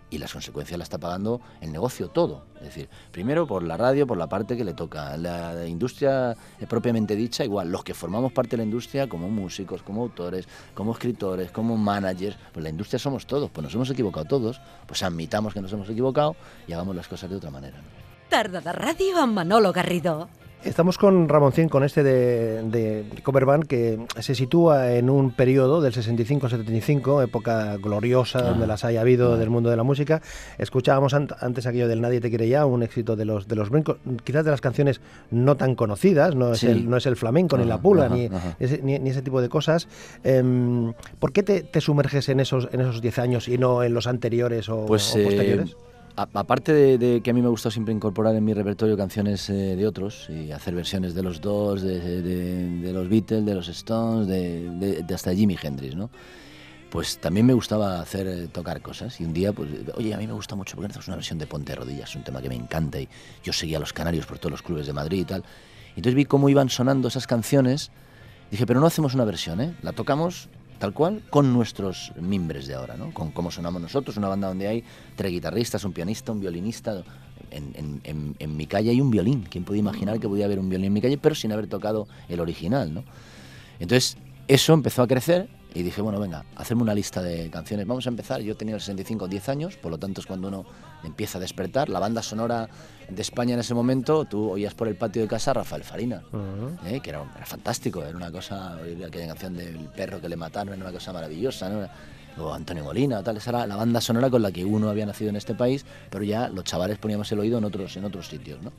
Y 0.09 0.19
las 0.19 0.33
consecuencias 0.33 0.79
las 0.79 0.87
está 0.87 0.99
pagando 0.99 1.41
el 1.61 1.73
negocio 1.73 2.07
todo. 2.09 2.45
Es 2.59 2.63
decir, 2.67 2.89
primero 3.11 3.45
por 3.45 3.65
la 3.65 3.77
radio, 3.77 4.07
por 4.07 4.17
la 4.17 4.29
parte 4.29 4.57
que 4.57 4.63
le 4.65 4.73
toca. 4.73 5.17
La 5.17 5.67
industria 5.67 6.37
propiamente 6.69 7.17
dicha, 7.17 7.45
igual, 7.45 7.73
los 7.73 7.83
que 7.83 7.93
formamos 7.93 8.33
parte 8.33 8.51
de 8.53 8.59
la 8.59 8.63
industria, 8.63 9.09
como 9.09 9.29
músicos, 9.29 9.83
como 9.83 10.03
autores, 10.03 10.47
como 10.75 10.93
escritores, 10.93 11.51
como 11.51 11.77
managers, 11.77 12.37
pues 12.53 12.63
la 12.63 12.71
industria 12.71 13.01
somos 13.01 13.27
todos. 13.27 13.51
Pues 13.51 13.65
nos 13.65 13.75
hemos 13.75 13.91
equivocado 13.91 14.27
todos, 14.27 14.61
pues 14.87 15.03
admitamos 15.03 15.53
que 15.53 15.61
nos 15.61 15.73
hemos 15.73 15.89
equivocado 15.91 16.37
y 16.69 16.73
hagamos 16.73 16.95
las 16.95 17.09
cosas 17.09 17.29
de 17.29 17.35
otra 17.37 17.51
manera. 17.51 17.79
¿no? 17.79 17.89
Tarda 18.31 18.61
de 18.61 18.73
ràdio 18.73 19.19
amb 19.23 19.35
Manolo 19.35 19.73
Garrido. 19.73 20.29
Estamos 20.65 20.99
con 20.99 21.29
Ramoncín, 21.29 21.69
con 21.69 21.85
este 21.85 22.03
de, 22.03 22.63
de 22.65 23.05
cover 23.23 23.45
band 23.45 23.67
que 23.67 24.01
se 24.19 24.35
sitúa 24.35 24.91
en 24.95 25.11
un 25.11 25.31
periodo 25.31 25.81
del 25.81 25.93
65-75, 25.93 27.23
época 27.23 27.77
gloriosa 27.77 28.43
donde 28.43 28.67
las 28.67 28.85
haya 28.85 29.01
habido 29.03 29.37
del 29.37 29.49
mundo 29.49 29.71
de 29.71 29.77
la 29.77 29.85
música. 29.85 30.23
Escuchábamos 30.59 31.15
ant- 31.15 31.37
antes 31.41 31.67
aquello 31.67 31.87
del 31.87 32.01
Nadie 32.01 32.21
te 32.21 32.31
quiere 32.31 32.49
ya, 32.49 32.67
un 32.67 32.83
éxito 32.83 33.15
de 33.15 33.25
los 33.27 33.47
de 33.47 33.55
los 33.55 33.71
brincos, 33.71 33.99
quizás 34.25 34.45
de 34.45 34.51
las 34.51 34.61
canciones 34.61 35.01
no 35.31 35.57
tan 35.57 35.77
conocidas, 35.77 36.35
no 36.35 36.53
es, 36.53 36.59
Sí. 36.61 36.67
el, 36.67 36.91
no 36.91 36.97
es 36.97 37.07
el 37.07 37.15
flamenco 37.15 37.57
ni 37.57 37.65
la 37.65 37.79
pula 37.81 38.07
ajá, 38.07 38.15
ni, 38.17 38.27
ajá. 38.27 38.57
ese, 38.59 38.81
ni- 38.83 38.99
ni 38.99 39.11
ese 39.11 39.23
tipo 39.23 39.41
de 39.41 39.49
cosas. 39.49 39.87
Em, 40.25 40.95
¿Por 41.21 41.33
qué 41.33 41.45
te, 41.45 41.63
te 41.63 41.81
sumerges 41.81 42.29
en 42.29 42.41
esos 42.41 42.69
en 42.73 42.81
esos 42.81 43.01
10 43.01 43.19
años 43.21 43.47
y 43.47 43.57
no 43.57 43.85
en 43.85 43.95
los 43.95 44.09
anteriores 44.09 44.69
o, 44.69 44.85
Pues 44.87 45.15
o 45.15 45.19
eh, 45.19 45.25
posteriores? 45.27 45.77
Aparte 46.17 46.73
de, 46.99 47.21
que 47.21 47.31
a 47.31 47.35
mí 47.35 47.43
me 47.43 47.49
gusta 47.49 47.71
siempre 47.71 47.93
incorporar 47.93 48.35
en 48.35 48.45
mi 48.45 48.55
repertorio 48.55 48.97
canciones 48.97 49.49
eh, 49.51 49.77
de 49.77 49.87
otros 49.87 50.29
y 50.31 50.51
hacer 50.51 50.75
versiones 50.75 51.15
de 51.15 51.23
los 51.23 51.41
dos, 51.41 51.83
de, 51.83 52.91
los 52.93 53.09
Beatles, 53.09 53.45
de 53.45 53.55
los 53.55 53.69
Stones, 53.69 54.27
de, 54.27 55.05
hasta 55.15 55.35
Jimi 55.35 55.57
Hendrix, 55.61 55.95
¿no? 55.95 56.11
Pues 56.91 57.19
también 57.19 57.45
me 57.45 57.53
gustaba 57.53 58.01
hacer 58.01 58.27
eh, 58.27 58.49
tocar 58.49 58.81
cosas 58.81 59.21
y 59.21 59.25
un 59.25 59.33
día, 59.33 59.53
pues, 59.53 59.69
oye, 59.95 60.15
a 60.15 60.19
mí 60.19 60.27
me 60.27 60.33
gusta 60.33 60.55
mucho 60.55 60.77
porque 60.77 60.91
hacemos 60.91 61.09
una 61.09 61.17
versión 61.17 61.39
de 61.39 61.47
Ponte 61.47 61.73
de 61.73 61.77
Rodillas, 61.77 62.15
un 62.17 62.25
tema 62.25 62.41
que 62.41 62.49
me 62.49 62.55
encanta 62.55 63.01
y 63.01 63.09
yo 63.43 63.53
seguía 63.53 63.77
a 63.77 63.81
los 63.81 63.93
canarios 63.93 64.25
por 64.25 64.39
todos 64.39 64.53
los 64.53 64.63
clubes 64.63 64.87
de 64.87 64.93
Madrid 64.93 65.21
y 65.21 65.25
tal. 65.25 65.45
Entonces 65.91 66.15
vi 66.15 66.25
cómo 66.25 66.49
iban 66.49 66.69
sonando 66.69 67.09
esas 67.09 67.27
canciones 67.27 67.91
Dije, 68.51 68.67
pero 68.67 68.81
no 68.81 68.87
hacemos 68.87 69.15
una 69.15 69.25
versión, 69.25 69.61
¿eh? 69.61 69.75
La 69.83 69.93
tocamos 69.93 70.49
tal 70.79 70.93
cual 70.93 71.23
con 71.31 71.53
nuestros 71.53 72.13
mimbres 72.21 72.67
de 72.67 72.75
ahora, 72.75 72.97
¿no? 72.97 73.13
Con 73.13 73.31
cómo 73.31 73.51
sonamos 73.51 73.81
nosotros, 73.81 74.17
una 74.17 74.29
banda 74.29 74.49
donde 74.49 74.69
hay 74.69 74.85
tres 75.15 75.33
guitarristas, 75.33 75.85
un 75.85 75.93
pianista, 75.93 76.33
un 76.33 76.41
violinista. 76.41 77.03
En, 77.51 78.57
mi 78.57 78.67
calle 78.67 78.91
hay 78.91 79.01
un 79.01 79.11
violín. 79.11 79.47
¿Quién 79.49 79.65
podía 79.65 79.81
imaginar 79.81 80.19
que 80.19 80.29
podía 80.29 80.45
haber 80.47 80.59
un 80.59 80.69
violín 80.69 80.87
en 80.87 80.93
mi 80.93 81.01
calle, 81.01 81.19
pero 81.19 81.35
sin 81.35 81.53
haber 81.53 81.67
tocado 81.67 82.07
el 82.29 82.41
original, 82.41 82.93
¿no? 82.93 83.05
Entonces, 83.79 84.17
eso 84.49 84.75
empezó 84.75 85.03
a 85.03 85.07
crecer 85.07 85.49
y 85.77 85.83
dije, 85.83 86.01
bueno, 86.01 86.19
venga, 86.19 86.43
hacerme 86.57 86.85
una 86.85 86.95
lista 86.95 87.21
de 87.21 87.51
canciones. 87.51 87.87
Vamos 87.87 88.07
a 88.07 88.09
empezar. 88.09 88.41
Yo 88.41 88.57
tenía 88.57 88.75
el 88.75 88.81
65, 88.81 89.29
10 89.29 89.49
años, 89.51 89.77
por 89.77 89.91
lo 89.91 89.99
tanto 89.99 90.23
es 90.23 90.27
cuando 90.27 90.49
uno 90.49 90.65
empieza 91.05 91.37
a 91.37 91.41
despertar. 91.43 91.91
La 91.91 92.01
banda 92.01 92.23
sonora 92.23 92.67
de 93.11 93.21
España 93.21 93.53
en 93.53 93.61
ese 93.61 93.75
momento, 93.75 94.25
tú 94.25 94.53
oías 94.53 94.73
por 94.73 94.89
el 94.89 94.97
patio 94.97 95.21
de 95.21 95.29
casa 95.29 95.51
a 95.51 95.55
Rafael 95.55 95.85
Farina, 95.85 96.23
¿eh? 96.87 97.01
que 97.01 97.11
era, 97.11 97.23
era 97.37 97.45
fantástico, 97.45 98.03
era 98.03 98.17
una 98.17 98.33
cosa, 98.33 98.79
oír 98.83 99.05
aquella 99.05 99.27
canción 99.27 99.55
del 99.55 99.77
perro 99.95 100.19
que 100.19 100.31
le 100.31 100.37
mataron, 100.37 100.73
era 100.73 100.83
una 100.83 100.93
cosa 100.93 101.13
maravillosa, 101.13 101.69
¿no? 101.69 101.87
O 102.43 102.55
Antonio 102.55 102.85
Molina, 102.85 103.23
tal, 103.23 103.37
esa 103.37 103.51
era 103.51 103.67
la 103.67 103.77
banda 103.77 104.01
sonora 104.01 104.31
con 104.31 104.41
la 104.41 104.53
que 104.53 104.65
uno 104.65 104.89
había 104.89 105.05
nacido 105.05 105.29
en 105.29 105.37
este 105.37 105.55
país, 105.55 105.85
pero 106.09 106.25
ya 106.25 106.49
los 106.49 106.65
chavales 106.65 106.97
poníamos 106.97 107.31
el 107.33 107.41
oído 107.41 107.59
en 107.59 107.65
otros, 107.65 107.95
en 107.99 108.05
otros 108.07 108.29
sitios, 108.29 108.63
¿no? 108.63 108.73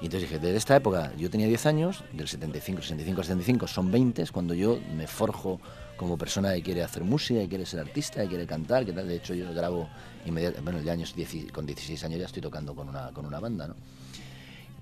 Y 0.00 0.06
entonces 0.06 0.30
dije, 0.30 0.38
de 0.38 0.56
esta 0.56 0.76
época 0.76 1.12
yo 1.18 1.28
tenía 1.28 1.46
10 1.46 1.66
años, 1.66 2.04
del 2.12 2.26
75, 2.26 2.82
65 2.82 3.20
al 3.20 3.24
75 3.26 3.66
son 3.66 3.90
20, 3.90 4.22
es 4.22 4.32
cuando 4.32 4.54
yo 4.54 4.78
me 4.96 5.06
forjo 5.06 5.60
como 5.96 6.16
persona 6.16 6.54
que 6.54 6.62
quiere 6.62 6.82
hacer 6.82 7.04
música, 7.04 7.40
que 7.40 7.48
quiere 7.48 7.66
ser 7.66 7.80
artista, 7.80 8.22
que 8.22 8.28
quiere 8.28 8.46
cantar, 8.46 8.86
que 8.86 8.92
tal. 8.92 9.06
De 9.06 9.16
hecho 9.16 9.34
yo 9.34 9.52
grabo 9.52 9.88
inmediatamente, 10.24 10.70
bueno, 10.72 10.84
ya 10.84 10.92
años, 10.92 11.14
10 11.14 11.52
con 11.52 11.66
16 11.66 12.02
años 12.04 12.20
ya 12.20 12.24
estoy 12.24 12.40
tocando 12.40 12.74
con 12.74 12.88
una, 12.88 13.10
con 13.12 13.26
una 13.26 13.38
banda, 13.38 13.68
¿no? 13.68 13.74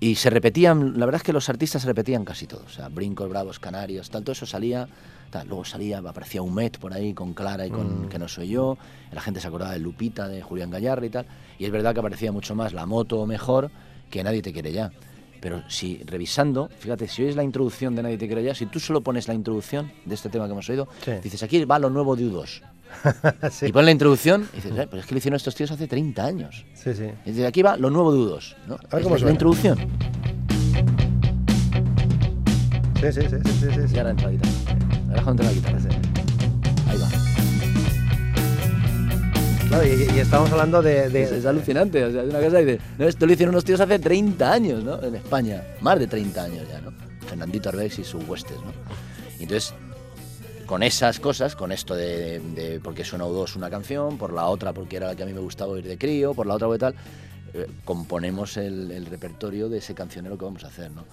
Y 0.01 0.15
se 0.15 0.29
repetían, 0.29 0.97
la 0.97 1.05
verdad 1.05 1.19
es 1.19 1.23
que 1.23 1.33
los 1.33 1.49
artistas 1.49 1.81
se 1.81 1.87
repetían 1.89 2.23
casi 2.23 2.47
todos, 2.47 2.67
o 2.67 2.69
sea, 2.69 2.87
Brincos, 2.87 3.27
Bravos, 3.27 3.59
Canarios, 3.59 4.09
tal, 4.09 4.23
todo 4.23 4.31
eso 4.31 4.45
salía, 4.45 4.87
tal, 5.29 5.49
luego 5.49 5.65
salía, 5.65 5.97
aparecía 5.97 6.41
Humet 6.41 6.79
por 6.79 6.93
ahí 6.93 7.13
con 7.13 7.33
Clara 7.33 7.65
y 7.65 7.69
con 7.69 8.07
Que 8.07 8.17
no 8.17 8.29
soy 8.29 8.47
yo, 8.47 8.77
la 9.11 9.19
gente 9.19 9.41
se 9.41 9.47
acordaba 9.49 9.73
de 9.73 9.79
Lupita, 9.79 10.29
de 10.29 10.41
Julián 10.41 10.71
Gallardo 10.71 11.05
y 11.05 11.09
tal, 11.09 11.25
y 11.57 11.65
es 11.65 11.71
verdad 11.71 11.93
que 11.93 11.99
aparecía 11.99 12.31
mucho 12.31 12.55
más 12.55 12.71
La 12.71 12.85
Moto 12.85 13.25
mejor 13.25 13.71
que 14.09 14.23
Nadie 14.23 14.41
te 14.41 14.53
quiere 14.53 14.71
ya. 14.71 14.91
Pero 15.41 15.63
si 15.69 16.01
revisando, 16.05 16.69
fíjate, 16.79 17.07
si 17.07 17.23
oyes 17.23 17.35
la 17.35 17.43
introducción 17.43 17.95
de 17.95 18.03
Nadie 18.03 18.17
te 18.17 18.27
quiere 18.27 18.43
ya, 18.43 18.53
si 18.53 18.65
tú 18.65 18.79
solo 18.79 19.01
pones 19.01 19.27
la 19.27 19.33
introducción 19.33 19.91
de 20.05 20.15
este 20.15 20.29
tema 20.29 20.45
que 20.45 20.51
hemos 20.51 20.69
oído, 20.69 20.87
Sí. 21.05 21.11
dices, 21.23 21.41
aquí 21.43 21.63
va 21.65 21.79
lo 21.79 21.89
nuevo 21.89 22.15
de 22.15 22.25
U2. 22.25 22.61
sí, 23.51 23.67
Y 23.67 23.71
pones 23.71 23.85
la 23.85 23.91
introducción 23.91 24.49
y 24.51 24.55
dices, 24.57 24.71
"Eh, 24.77 24.87
pues 24.89 25.01
es 25.01 25.05
que 25.07 25.13
lo 25.13 25.19
hicieron 25.19 25.35
estos 25.35 25.53
tíos 25.55 25.69
hace 25.71 25.87
30 25.87 26.25
años. 26.25 26.65
sí, 26.73 26.93
sí. 26.93 27.05
Y 27.25 27.29
dices, 27.31 27.45
aquí 27.45 27.61
va 27.61 27.77
lo 27.77 27.89
nuevo 27.89 28.11
de 28.13 28.19
U2. 28.19 28.55
¿no? 28.67 28.73
A 28.75 28.77
ver 28.77 28.99
Es 28.99 29.03
cómo 29.03 29.15
la 29.15 29.19
suena. 29.19 29.31
introducción. 29.31 29.77
Sí, 32.99 33.05
sí, 33.13 33.21
sí, 33.21 33.27
sí, 33.29 33.51
sí, 33.51 33.67
sí, 33.73 33.87
sí. 33.87 33.95
Y 33.95 33.97
ahora 33.97 34.09
entra 34.09 34.25
la 34.27 34.31
guitarra. 34.33 34.51
Ahora 35.07 35.15
dejo 35.15 35.31
entrar 35.31 35.47
la 35.49 35.53
guitarra. 35.53 35.77
Ahí 35.77 35.83
Claro, 39.69 39.85
y, 39.85 40.19
estamos 40.19 40.51
hablando 40.51 40.81
de... 40.81 41.21
Es, 41.21 41.45
alucinante. 41.45 42.03
O 42.03 42.11
sea, 42.11 42.23
es 42.23 42.29
una 42.29 42.39
cosa 42.39 42.57
que 42.65 42.79
no, 42.97 43.07
esto 43.07 43.27
lo 43.27 43.33
hicieron 43.33 43.53
unos 43.53 43.63
tíos 43.63 43.79
hace 43.79 43.99
30 43.99 44.51
años, 44.51 44.83
¿no? 44.83 44.99
En 45.03 45.13
España. 45.13 45.63
Más 45.81 45.99
de 45.99 46.07
30 46.07 46.43
años 46.43 46.67
ya, 46.67 46.81
¿no? 46.81 46.91
Fernandito 47.27 47.69
Arbex 47.69 47.99
y 47.99 48.03
sus 48.03 48.27
huestes, 48.27 48.57
¿no? 48.57 48.73
Y 49.39 49.43
entonces, 49.43 49.75
con 50.65 50.81
esas 50.81 51.19
cosas, 51.19 51.55
con 51.55 51.71
esto 51.71 51.95
de, 51.95 52.81
porque 52.83 53.03
suena 53.03 53.25
U2 53.25 53.57
una 53.57 53.69
canción, 53.69 54.17
por 54.17 54.33
la 54.33 54.47
otra 54.47 54.73
porque 54.73 54.97
era 54.97 55.05
la 55.05 55.15
que 55.15 55.21
a 55.21 55.27
mí 55.27 55.33
me 55.33 55.39
gustaba 55.39 55.73
oír 55.73 55.85
de 55.85 55.99
crío, 55.99 56.33
por 56.33 56.47
la 56.47 56.55
otra 56.55 56.67
porque 56.67 56.79
tal, 56.79 56.95
eh, 57.53 57.67
componemos 57.85 58.57
el 58.57 59.05
repertorio 59.05 59.69
de 59.69 59.77
ese 59.77 59.93
cancionero 59.93 60.35
que 60.35 60.45
vamos 60.45 60.63
a 60.63 60.67
hacer, 60.67 60.89
¿no? 60.89 61.05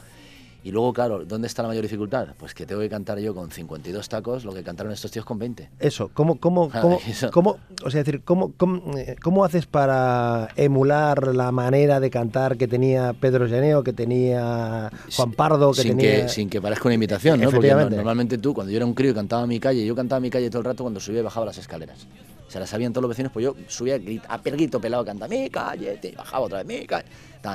Y 0.67 0.73
luego, 0.73 0.93
claro, 0.93 1.25
¿dónde 1.25 1.47
está 1.47 1.63
la 1.63 1.69
mayor 1.69 1.85
dificultad? 1.85 2.27
Pues 2.37 2.53
que 2.53 2.67
tengo 2.67 2.81
que 2.81 2.89
cantar 2.89 3.21
yo 3.21 3.33
con 3.37 3.53
52 3.53 4.09
tacos 4.09 4.45
lo 4.45 4.53
que 4.53 4.65
cantaron 4.65 4.93
estos 4.93 5.13
tíos 5.13 5.25
con 5.25 5.39
20. 5.39 5.71
Eso, 5.79 6.11
¿cómo, 6.13 6.41
cómo, 6.41 6.69
cómo, 6.83 6.99
eso. 7.07 7.31
cómo- 7.31 7.59
o 7.85 7.89
sea, 7.91 8.03
decir, 8.03 8.23
cómo, 8.25 8.53
cómo, 8.57 8.99
eh, 8.99 9.15
cómo 9.23 9.45
haces 9.45 9.65
para 9.67 10.49
emular 10.57 11.37
la 11.37 11.53
manera 11.53 12.01
de 12.01 12.11
cantar 12.11 12.57
que 12.57 12.67
tenía 12.67 13.13
Pedro 13.13 13.47
Llaneo, 13.47 13.85
que 13.85 13.93
tenía 13.93 14.91
Juan 15.15 15.31
Pardo, 15.35 15.71
que 15.71 15.83
sin 15.83 15.99
tenía... 15.99 16.23
Que, 16.23 16.29
sin 16.29 16.51
que 16.51 16.61
parezca 16.61 16.89
una 16.89 16.95
imitación, 16.97 17.39
¿no? 17.39 17.45
Porque 17.45 17.55
no- 17.55 17.61
Efectivamente. 17.61 17.97
normalmente 17.97 18.39
tú, 18.39 18.53
cuando 18.53 18.73
yo 18.73 18.79
era 18.79 18.87
un 18.87 18.95
crío 18.95 19.13
y 19.13 19.15
cantaba 19.15 19.47
mi 19.47 19.61
calle, 19.61 19.87
yo 19.87 19.95
cantaba 19.95 20.19
mi 20.19 20.31
calle 20.31 20.51
todo 20.51 20.59
el 20.59 20.65
rato 20.65 20.83
cuando 20.83 20.99
subía 20.99 21.21
y 21.21 21.23
bajaba 21.23 21.47
las 21.47 21.59
escaleras. 21.59 22.09
Se 22.49 22.59
las 22.59 22.71
sabían 22.71 22.93
todos 22.93 23.03
los 23.03 23.09
vecinos, 23.11 23.31
pues 23.33 23.45
yo 23.45 23.55
subía 23.69 24.01
a 24.29 24.39
perguito 24.43 24.81
pelado, 24.81 25.05
cantaba 25.05 25.29
mi 25.29 25.49
calle, 25.49 25.99
y 26.03 26.13
bajaba 26.17 26.45
otra 26.47 26.65
vez 26.65 26.67
mi 26.81 26.85
calle. 26.87 27.07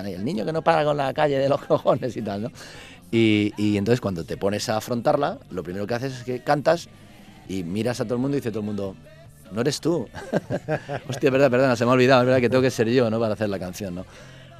El 0.06 0.24
niño 0.24 0.46
que 0.46 0.54
no 0.54 0.62
para 0.62 0.86
con 0.86 0.96
la 0.96 1.14
calle 1.14 1.38
de 1.38 1.50
los 1.50 1.62
cojones 1.66 2.16
y 2.16 2.22
tal, 2.22 2.44
¿no? 2.44 2.52
Y, 3.12 3.78
entonces 3.78 4.00
cuando 4.00 4.24
te 4.24 4.38
pones 4.38 4.70
a 4.70 4.78
afrontarla, 4.78 5.40
lo 5.50 5.64
primero 5.64 5.86
que 5.86 5.94
haces 5.94 6.20
es 6.20 6.24
que 6.24 6.44
cantas 6.44 6.88
y 7.50 7.64
miras 7.64 8.00
a 8.00 8.06
todo 8.06 8.16
el 8.16 8.22
mundo 8.22 8.38
y 8.38 8.40
dice 8.40 8.52
todo 8.52 8.62
el 8.62 8.66
mundo, 8.66 8.96
no 9.52 9.62
eres 9.62 9.82
tú. 9.82 10.08
Hostia, 11.10 11.28
es 11.28 11.32
verdad, 11.32 11.52
perdona, 11.52 11.76
se 11.76 11.84
me 11.84 11.92
ha 11.92 11.94
olvidado, 11.94 12.22
es 12.22 12.28
verdad 12.28 12.40
que 12.40 12.50
tengo 12.50 12.62
que 12.62 12.72
ser 12.72 12.90
yo, 12.90 13.10
¿no? 13.10 13.20
Para 13.20 13.34
hacer 13.34 13.50
la 13.50 13.60
canción, 13.60 13.96
¿no? 13.96 14.06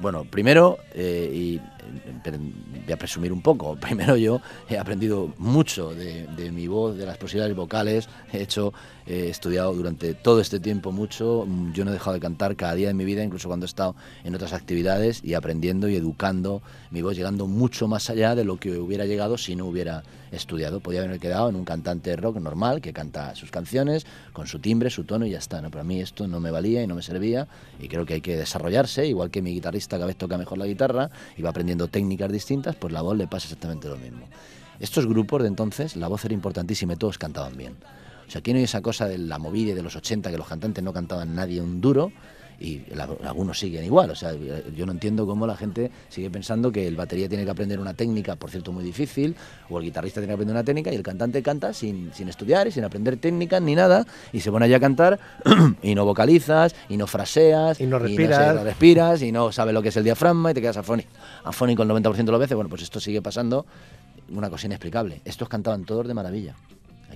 Bueno, 0.00 0.24
primero, 0.24 0.78
eh, 0.94 1.30
y 1.32 1.58
voy 1.58 2.92
a 2.92 2.96
presumir 2.96 3.32
un 3.32 3.40
poco, 3.40 3.76
primero 3.80 4.16
yo 4.16 4.40
he 4.68 4.76
aprendido 4.76 5.32
mucho 5.38 5.94
de 5.94 6.50
mi 6.52 6.66
voz, 6.66 6.96
de 6.96 7.06
las 7.06 7.16
posibilidades 7.16 7.56
vocales, 7.56 8.08
he 8.32 8.42
hecho, 8.42 8.74
he 9.06 9.28
estudiado 9.28 9.74
durante 9.74 10.14
todo 10.14 10.40
este 10.40 10.60
tiempo 10.60 10.92
mucho, 10.92 11.44
mm, 11.46 11.72
yo 11.72 11.84
no 11.84 11.90
he 11.90 11.94
dejado 11.94 12.14
de 12.14 12.20
cantar 12.20 12.56
cada 12.56 12.74
día 12.74 12.88
de 12.88 12.94
mi 12.94 13.04
vida, 13.04 13.22
incluso 13.22 13.48
cuando 13.48 13.64
he 13.64 13.68
estado 13.68 13.94
en 14.24 14.34
otras 14.34 14.52
actividades 14.52 15.20
y 15.24 15.34
aprendiendo 15.34 15.88
y 15.88 15.96
educando 15.96 16.62
mi 16.90 17.02
voz, 17.02 17.16
llegando 17.16 17.46
mucho 17.46 17.88
más 17.88 18.10
allá 18.10 18.34
de 18.34 18.44
lo 18.44 18.58
que 18.58 18.78
hubiera 18.78 19.06
llegado 19.06 19.38
si 19.38 19.56
no 19.56 19.66
hubiera 19.66 20.02
estudiado. 20.30 20.80
Podía 20.80 21.00
haberme 21.00 21.18
quedado 21.18 21.48
en 21.48 21.56
un 21.56 21.64
cantante 21.64 22.16
rock 22.16 22.36
normal 22.38 22.80
que 22.80 22.92
canta 22.92 23.34
sus 23.34 23.50
canciones 23.50 24.06
con 24.32 24.46
su 24.46 24.58
timbre, 24.58 24.90
su 24.90 25.04
tono 25.04 25.26
y 25.26 25.30
ya 25.30 25.38
está. 25.38 25.60
¿no? 25.60 25.70
Pero 25.70 25.82
a 25.82 25.84
mí 25.84 26.00
esto 26.00 26.26
no 26.26 26.40
me 26.40 26.50
valía 26.50 26.82
y 26.82 26.86
no 26.86 26.94
me 26.94 27.02
servía 27.02 27.48
y 27.80 27.88
creo 27.88 28.06
que 28.06 28.14
hay 28.14 28.20
que 28.20 28.36
desarrollarse, 28.36 29.06
igual 29.06 29.30
que 29.30 29.42
mi 29.42 29.52
guitarrista 29.52 29.96
cada 29.96 30.06
vez 30.06 30.16
toca 30.16 30.38
mejor 30.38 30.58
la 30.58 30.66
guitarra 30.66 31.10
y 31.36 31.42
va 31.42 31.50
aprendiendo 31.50 31.88
técnicas 31.88 32.30
distintas, 32.32 32.76
pues 32.76 32.92
la 32.92 33.02
voz 33.02 33.16
le 33.16 33.26
pasa 33.26 33.46
exactamente 33.46 33.88
lo 33.88 33.96
mismo. 33.96 34.26
Estos 34.80 35.06
grupos 35.06 35.42
de 35.42 35.48
entonces, 35.48 35.96
la 35.96 36.08
voz 36.08 36.24
era 36.24 36.34
importantísima 36.34 36.94
y 36.94 36.96
todos 36.96 37.18
cantaban 37.18 37.56
bien. 37.56 37.76
O 38.32 38.34
sea, 38.34 38.38
aquí 38.40 38.52
no 38.54 38.56
hay 38.58 38.64
esa 38.64 38.80
cosa 38.80 39.06
de 39.06 39.18
la 39.18 39.38
movida 39.38 39.74
de 39.74 39.82
los 39.82 39.94
80 39.94 40.30
que 40.30 40.38
los 40.38 40.48
cantantes 40.48 40.82
no 40.82 40.90
cantaban 40.94 41.34
nadie 41.34 41.60
un 41.60 41.82
duro 41.82 42.10
y 42.58 42.80
la- 42.94 43.08
algunos 43.24 43.58
siguen 43.58 43.84
igual. 43.84 44.08
O 44.10 44.14
sea, 44.14 44.32
yo 44.74 44.86
no 44.86 44.92
entiendo 44.92 45.26
cómo 45.26 45.46
la 45.46 45.54
gente 45.54 45.90
sigue 46.08 46.30
pensando 46.30 46.72
que 46.72 46.88
el 46.88 46.96
batería 46.96 47.28
tiene 47.28 47.44
que 47.44 47.50
aprender 47.50 47.78
una 47.78 47.92
técnica, 47.92 48.36
por 48.36 48.50
cierto, 48.50 48.72
muy 48.72 48.84
difícil, 48.84 49.36
o 49.68 49.78
el 49.78 49.84
guitarrista 49.84 50.20
tiene 50.20 50.28
que 50.28 50.34
aprender 50.34 50.54
una 50.56 50.64
técnica 50.64 50.90
y 50.90 50.94
el 50.96 51.02
cantante 51.02 51.42
canta 51.42 51.74
sin, 51.74 52.10
sin 52.14 52.30
estudiar 52.30 52.66
y 52.68 52.70
sin 52.72 52.84
aprender 52.84 53.18
técnicas 53.18 53.60
ni 53.60 53.74
nada 53.74 54.06
y 54.32 54.40
se 54.40 54.50
pone 54.50 54.64
allá 54.64 54.78
a 54.78 54.80
cantar 54.80 55.20
y 55.82 55.94
no 55.94 56.06
vocalizas 56.06 56.74
y 56.88 56.96
no 56.96 57.06
fraseas 57.06 57.80
Y 57.82 57.86
no 57.86 57.98
sé, 57.98 58.06
respiras. 58.06 58.54
no 58.54 58.64
respiras 58.64 59.20
y 59.22 59.30
no 59.30 59.52
sabes 59.52 59.74
lo 59.74 59.82
que 59.82 59.90
es 59.90 59.96
el 59.98 60.04
diafragma 60.04 60.52
y 60.52 60.54
te 60.54 60.62
quedas 60.62 60.78
afónico, 60.78 61.10
afónico 61.44 61.82
el 61.82 61.90
90% 61.90 62.24
de 62.24 62.32
las 62.32 62.40
veces. 62.40 62.54
Bueno, 62.54 62.70
pues 62.70 62.80
esto 62.80 62.98
sigue 62.98 63.20
pasando, 63.20 63.66
una 64.30 64.48
cosa 64.48 64.66
inexplicable. 64.68 65.20
Estos 65.26 65.50
cantaban 65.50 65.84
todos 65.84 66.06
de 66.08 66.14
maravilla. 66.14 66.54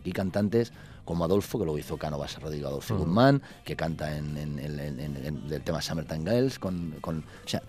Aquí 0.06 0.12
cantantes 0.12 0.72
como 1.04 1.24
Adolfo, 1.24 1.58
que 1.58 1.64
luego 1.64 1.78
hizo 1.80 1.96
Cánovas 1.96 2.40
Rodrigo 2.40 2.68
Adolfo 2.68 2.96
Guzmán, 2.96 3.42
que 3.64 3.74
canta 3.74 4.16
en, 4.16 4.36
en- 4.36 5.52
el 5.52 5.62
tema 5.62 5.82
Summertime 5.82 6.30
Girls, 6.30 6.60
con, 6.60 6.94
con- 7.00 7.18
o 7.44 7.48
sea, 7.48 7.60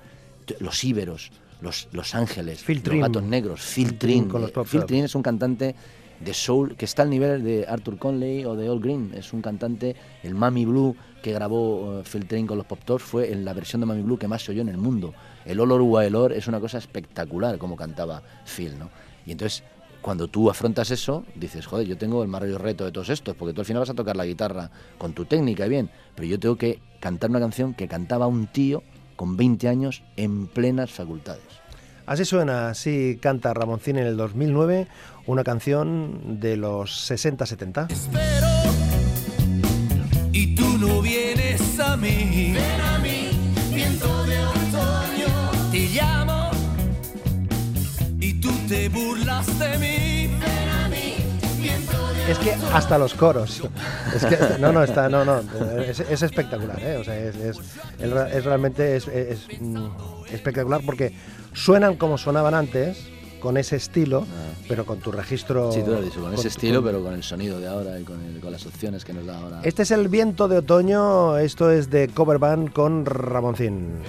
los 0.60 0.84
íberos, 0.84 1.32
los, 1.62 1.88
los 1.94 2.14
ángeles, 2.14 2.62
Phil 2.64 2.84
los 2.86 2.96
gatos 3.02 3.24
negros, 3.24 3.62
Phil 3.62 3.88
Phil 3.88 3.98
Trin 3.98 4.20
Trin. 4.20 4.30
con 4.30 4.42
los 4.42 4.52
eh, 4.52 5.04
es 5.06 5.16
un 5.16 5.24
cantante 5.24 5.74
de 6.20 6.34
soul 6.36 6.76
que 6.76 6.86
está 6.86 7.02
al 7.02 7.10
nivel 7.10 7.44
de 7.44 7.66
Arthur 7.68 7.98
Conley 7.98 8.46
o 8.46 8.56
de 8.56 8.70
All 8.70 8.80
Green. 8.80 9.12
Es 9.16 9.34
un 9.34 9.42
cantante, 9.42 9.96
el 10.22 10.36
Mami 10.36 10.66
Blue 10.66 10.96
que 11.24 11.34
grabó 11.34 12.00
eh, 12.00 12.04
Phil 12.12 12.28
Trin 12.28 12.46
con 12.46 12.58
los 12.60 12.68
Pop 12.68 12.82
Tops 12.86 13.04
fue 13.04 13.32
en 13.34 13.46
la 13.46 13.54
versión 13.54 13.80
de 13.80 13.88
Mami 13.88 14.04
Blue 14.04 14.20
que 14.20 14.28
más 14.28 14.44
se 14.44 14.52
oyó 14.52 14.62
en 14.62 14.70
el 14.70 14.78
mundo. 14.78 15.16
El 15.44 15.60
Olor 15.60 15.82
Waelor 15.82 16.34
es 16.34 16.48
una 16.48 16.60
cosa 16.60 16.78
espectacular 16.78 17.58
como 17.58 17.76
cantaba 17.76 18.22
Phil, 18.46 18.78
¿no? 18.78 18.92
Y 19.26 19.32
entonces 19.32 19.64
cuando 20.08 20.30
tú 20.30 20.50
afrontas 20.50 20.90
eso, 20.90 21.26
dices, 21.36 21.66
joder, 21.66 21.86
yo 21.86 21.98
tengo 21.98 22.24
el 22.24 22.30
mayor 22.30 22.62
reto 22.62 22.86
de 22.86 22.94
todos 22.94 23.10
estos, 23.10 23.36
porque 23.36 23.54
tú 23.54 23.60
al 23.60 23.66
final 23.66 23.82
vas 23.82 23.90
a 23.90 23.94
tocar 23.94 24.16
la 24.16 24.26
guitarra 24.26 24.72
con 24.98 25.12
tu 25.12 25.26
técnica 25.26 25.66
y 25.66 25.70
bien, 25.70 25.90
pero 26.16 26.26
yo 26.26 26.40
tengo 26.40 26.56
que 26.56 26.80
cantar 27.02 27.30
una 27.30 27.42
canción 27.42 27.74
que 27.74 27.90
cantaba 27.90 28.26
un 28.26 28.48
tío 28.48 28.84
con 29.18 29.36
20 29.36 29.68
años 29.68 30.04
en 30.16 30.48
plenas 30.48 30.92
facultades. 30.92 31.44
Así 32.06 32.24
suena, 32.24 32.70
así 32.70 33.20
canta 33.22 33.54
Ramoncín 33.54 33.98
en 33.98 34.08
el 34.08 34.16
2009, 34.16 34.88
una 35.26 35.44
canción 35.44 36.40
de 36.40 36.56
los 36.56 37.12
60-70. 37.12 37.92
espero 37.92 38.48
y 40.32 40.56
tú 40.56 40.78
no 40.78 41.02
vienes 41.02 41.82
a 41.82 41.98
mí. 41.98 42.54
Ven 42.54 42.82
a 42.82 42.98
mí, 43.00 43.32
viento 43.74 44.24
de 44.24 44.40
otoño. 44.40 45.70
Te 45.70 45.80
llamo 45.90 46.52
y 48.22 48.36
tú 48.36 48.52
te 48.70 48.88
burlas 48.88 49.27
de 49.60 49.78
mí. 49.78 49.88
Es 52.30 52.38
que 52.40 52.52
hasta 52.74 52.98
los 52.98 53.14
coros. 53.14 53.62
Es 54.14 54.26
que, 54.26 54.38
no, 54.60 54.74
no, 54.74 54.84
está, 54.84 55.08
no, 55.08 55.24
no, 55.24 55.40
es, 55.82 56.02
es 56.02 56.22
espectacular, 56.24 56.78
¿eh? 56.84 56.98
O 56.98 57.04
sea, 57.06 57.18
es, 57.18 57.36
es, 57.38 57.58
es 58.00 58.12
ra- 58.12 58.30
es 58.30 58.44
realmente 58.44 58.98
es, 58.98 59.08
es, 59.08 59.48
mm, 59.62 59.78
espectacular 60.34 60.82
porque 60.86 61.14
suenan 61.54 61.96
como 61.96 62.18
sonaban 62.18 62.54
antes, 62.54 62.98
con 63.40 63.56
ese 63.56 63.78
estilo, 63.78 64.26
pero 64.68 64.86
con 64.86 65.00
tu 65.00 65.12
registro... 65.14 65.70
Ah. 65.70 65.74
Sí, 65.74 65.82
tú 65.86 65.92
lo 65.92 66.00
has 66.00 66.04
dicho, 66.04 66.20
con 66.20 66.34
ese 66.34 66.42
con- 66.42 66.48
estilo, 66.48 66.82
con- 66.82 66.92
pero 66.92 67.04
con 67.04 67.14
el 67.14 67.24
sonido 67.24 67.60
de 67.62 67.68
ahora 67.70 67.98
y 67.98 68.04
con, 68.04 68.22
el- 68.22 68.42
con 68.42 68.52
las 68.52 68.66
opciones 68.66 69.06
que 69.06 69.14
nos 69.14 69.26
da 69.26 69.38
ahora. 69.38 69.62
Este 69.64 69.84
es 69.84 69.92
el 69.92 70.10
viento 70.10 70.50
de 70.50 70.58
otoño, 70.58 71.38
esto 71.38 71.72
es 71.72 71.90
de 71.90 72.10
Cover 72.10 72.40
Band 72.40 72.74
con 72.74 73.06
Ramoncín. 73.06 74.00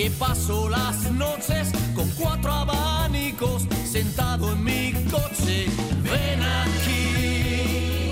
Que 0.00 0.10
paso 0.12 0.68
las 0.70 1.12
noches 1.12 1.70
con 1.94 2.08
cuatro 2.18 2.50
abanicos 2.50 3.66
sentado 3.84 4.52
en 4.52 4.64
mi 4.64 4.92
coche. 5.10 5.66
Ven 6.02 6.40
aquí, 6.42 8.10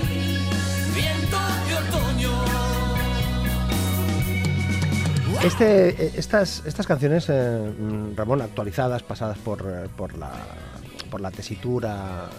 viento 0.93 1.37
de 1.65 1.73
otoño. 1.81 2.29
Este, 5.41 5.89
eh, 5.89 6.11
estas, 6.15 6.63
estas 6.63 6.85
canciones, 6.85 7.25
eh, 7.27 7.73
mm, 7.75 8.15
Ramón, 8.15 8.43
actualizadas, 8.43 9.01
pasadas 9.01 9.39
por, 9.39 9.61
eh, 9.61 9.89
por, 9.97 10.15
la, 10.15 10.31
por 11.09 11.21
la 11.21 11.31
tesitura 11.31 12.29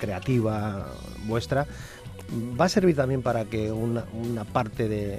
creativa 0.00 0.88
vuestra, 1.26 1.64
va 2.60 2.64
a 2.64 2.68
servir 2.68 2.96
también 2.96 3.22
para 3.22 3.44
que 3.44 3.70
una, 3.70 4.04
parte 4.52 4.88
de, 4.88 5.18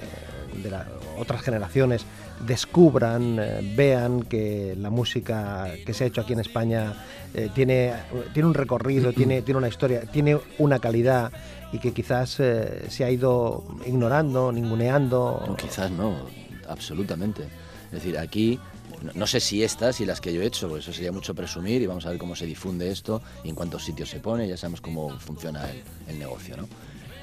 otras 1.18 1.42
generaciones 1.42 2.04
descubran, 2.46 3.38
eh, 3.38 3.74
vean 3.76 4.22
que 4.22 4.74
la 4.78 4.90
música 4.90 5.72
que 5.84 5.94
se 5.94 6.04
ha 6.04 6.06
hecho 6.06 6.20
aquí 6.22 6.32
en 6.32 6.40
España 6.40 6.94
eh, 7.34 7.50
tiene, 7.54 7.92
tiene 8.32 8.48
un 8.48 8.54
recorrido, 8.54 9.12
tiene, 9.12 9.42
tiene 9.42 9.58
una 9.58 9.68
historia, 9.68 10.02
tiene 10.02 10.38
una 10.58 10.78
calidad 10.78 11.32
y 11.72 11.78
que 11.78 11.92
quizás 11.92 12.38
eh, 12.40 12.86
se 12.88 13.04
ha 13.04 13.10
ido 13.10 13.64
ignorando, 13.86 14.52
ninguneando. 14.52 15.56
quizás 15.60 15.90
no, 15.90 16.26
absolutamente. 16.68 17.44
Es 17.86 17.92
decir, 17.92 18.18
aquí 18.18 18.58
no, 19.14 19.26
sé 19.26 19.40
si 19.40 19.62
estas 19.62 20.00
y 20.00 20.06
las 20.06 20.20
que 20.20 20.32
yo 20.32 20.42
he 20.42 20.46
hecho, 20.46 20.76
eso 20.76 20.92
sería 20.92 21.12
mucho 21.12 21.34
presumir 21.34 21.82
y 21.82 21.86
vamos 21.86 22.06
a 22.06 22.10
ver 22.10 22.18
cómo 22.18 22.36
se 22.36 22.46
difunde 22.46 22.90
esto 22.90 23.22
y 23.44 23.48
en 23.48 23.54
cuántos 23.54 23.84
sitios 23.84 24.08
se 24.08 24.20
pone, 24.20 24.48
ya 24.48 24.56
sabemos 24.56 24.80
cómo 24.80 25.18
funciona 25.18 25.70
el, 25.70 25.82
el 26.08 26.18
negocio, 26.18 26.56
¿no? 26.56 26.68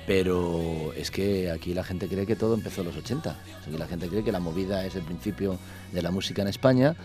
Pero 0.09 0.91
es 0.97 1.11
que 1.11 1.51
aquí 1.51 1.75
la 1.75 1.83
gente 1.83 2.07
cree 2.07 2.25
que 2.25 2.35
todo 2.35 2.55
empezó 2.55 2.81
en 2.81 2.87
los 2.87 2.97
80. 2.97 3.29
Aquí 3.67 3.77
la 3.77 3.85
gente 3.85 4.07
cree 4.07 4.23
que 4.23 4.31
la 4.31 4.39
movida 4.39 4.83
es 4.83 4.95
el 4.95 5.03
principio 5.03 5.59
de 5.91 6.01
la 6.01 6.09
música 6.09 6.41
en 6.41 6.47
España 6.47 6.95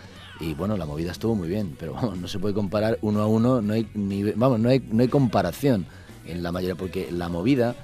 y 0.41 0.55
bueno, 0.55 0.79
la 0.79 0.87
movida 0.87 1.13
estuvo 1.13 1.35
muy 1.35 1.47
bien, 1.47 1.77
pero 1.79 1.93
vamos, 1.93 2.17
no 2.17 2.29
se 2.29 2.39
puede 2.39 2.55
comparar 2.55 2.99
uno 3.03 3.21
a 3.21 3.27
uno, 3.27 3.61
no 3.61 3.75
hay 3.75 3.87
ni, 3.93 4.23
vamos, 4.23 4.59
no 4.59 4.71
hay, 4.71 4.83
no 4.91 5.03
hay 5.03 5.09
comparación 5.09 5.85
en 6.25 6.43
la 6.43 6.51
mayoría 6.51 6.77
porque 6.77 7.13
la 7.13 7.29
movida 7.29 7.77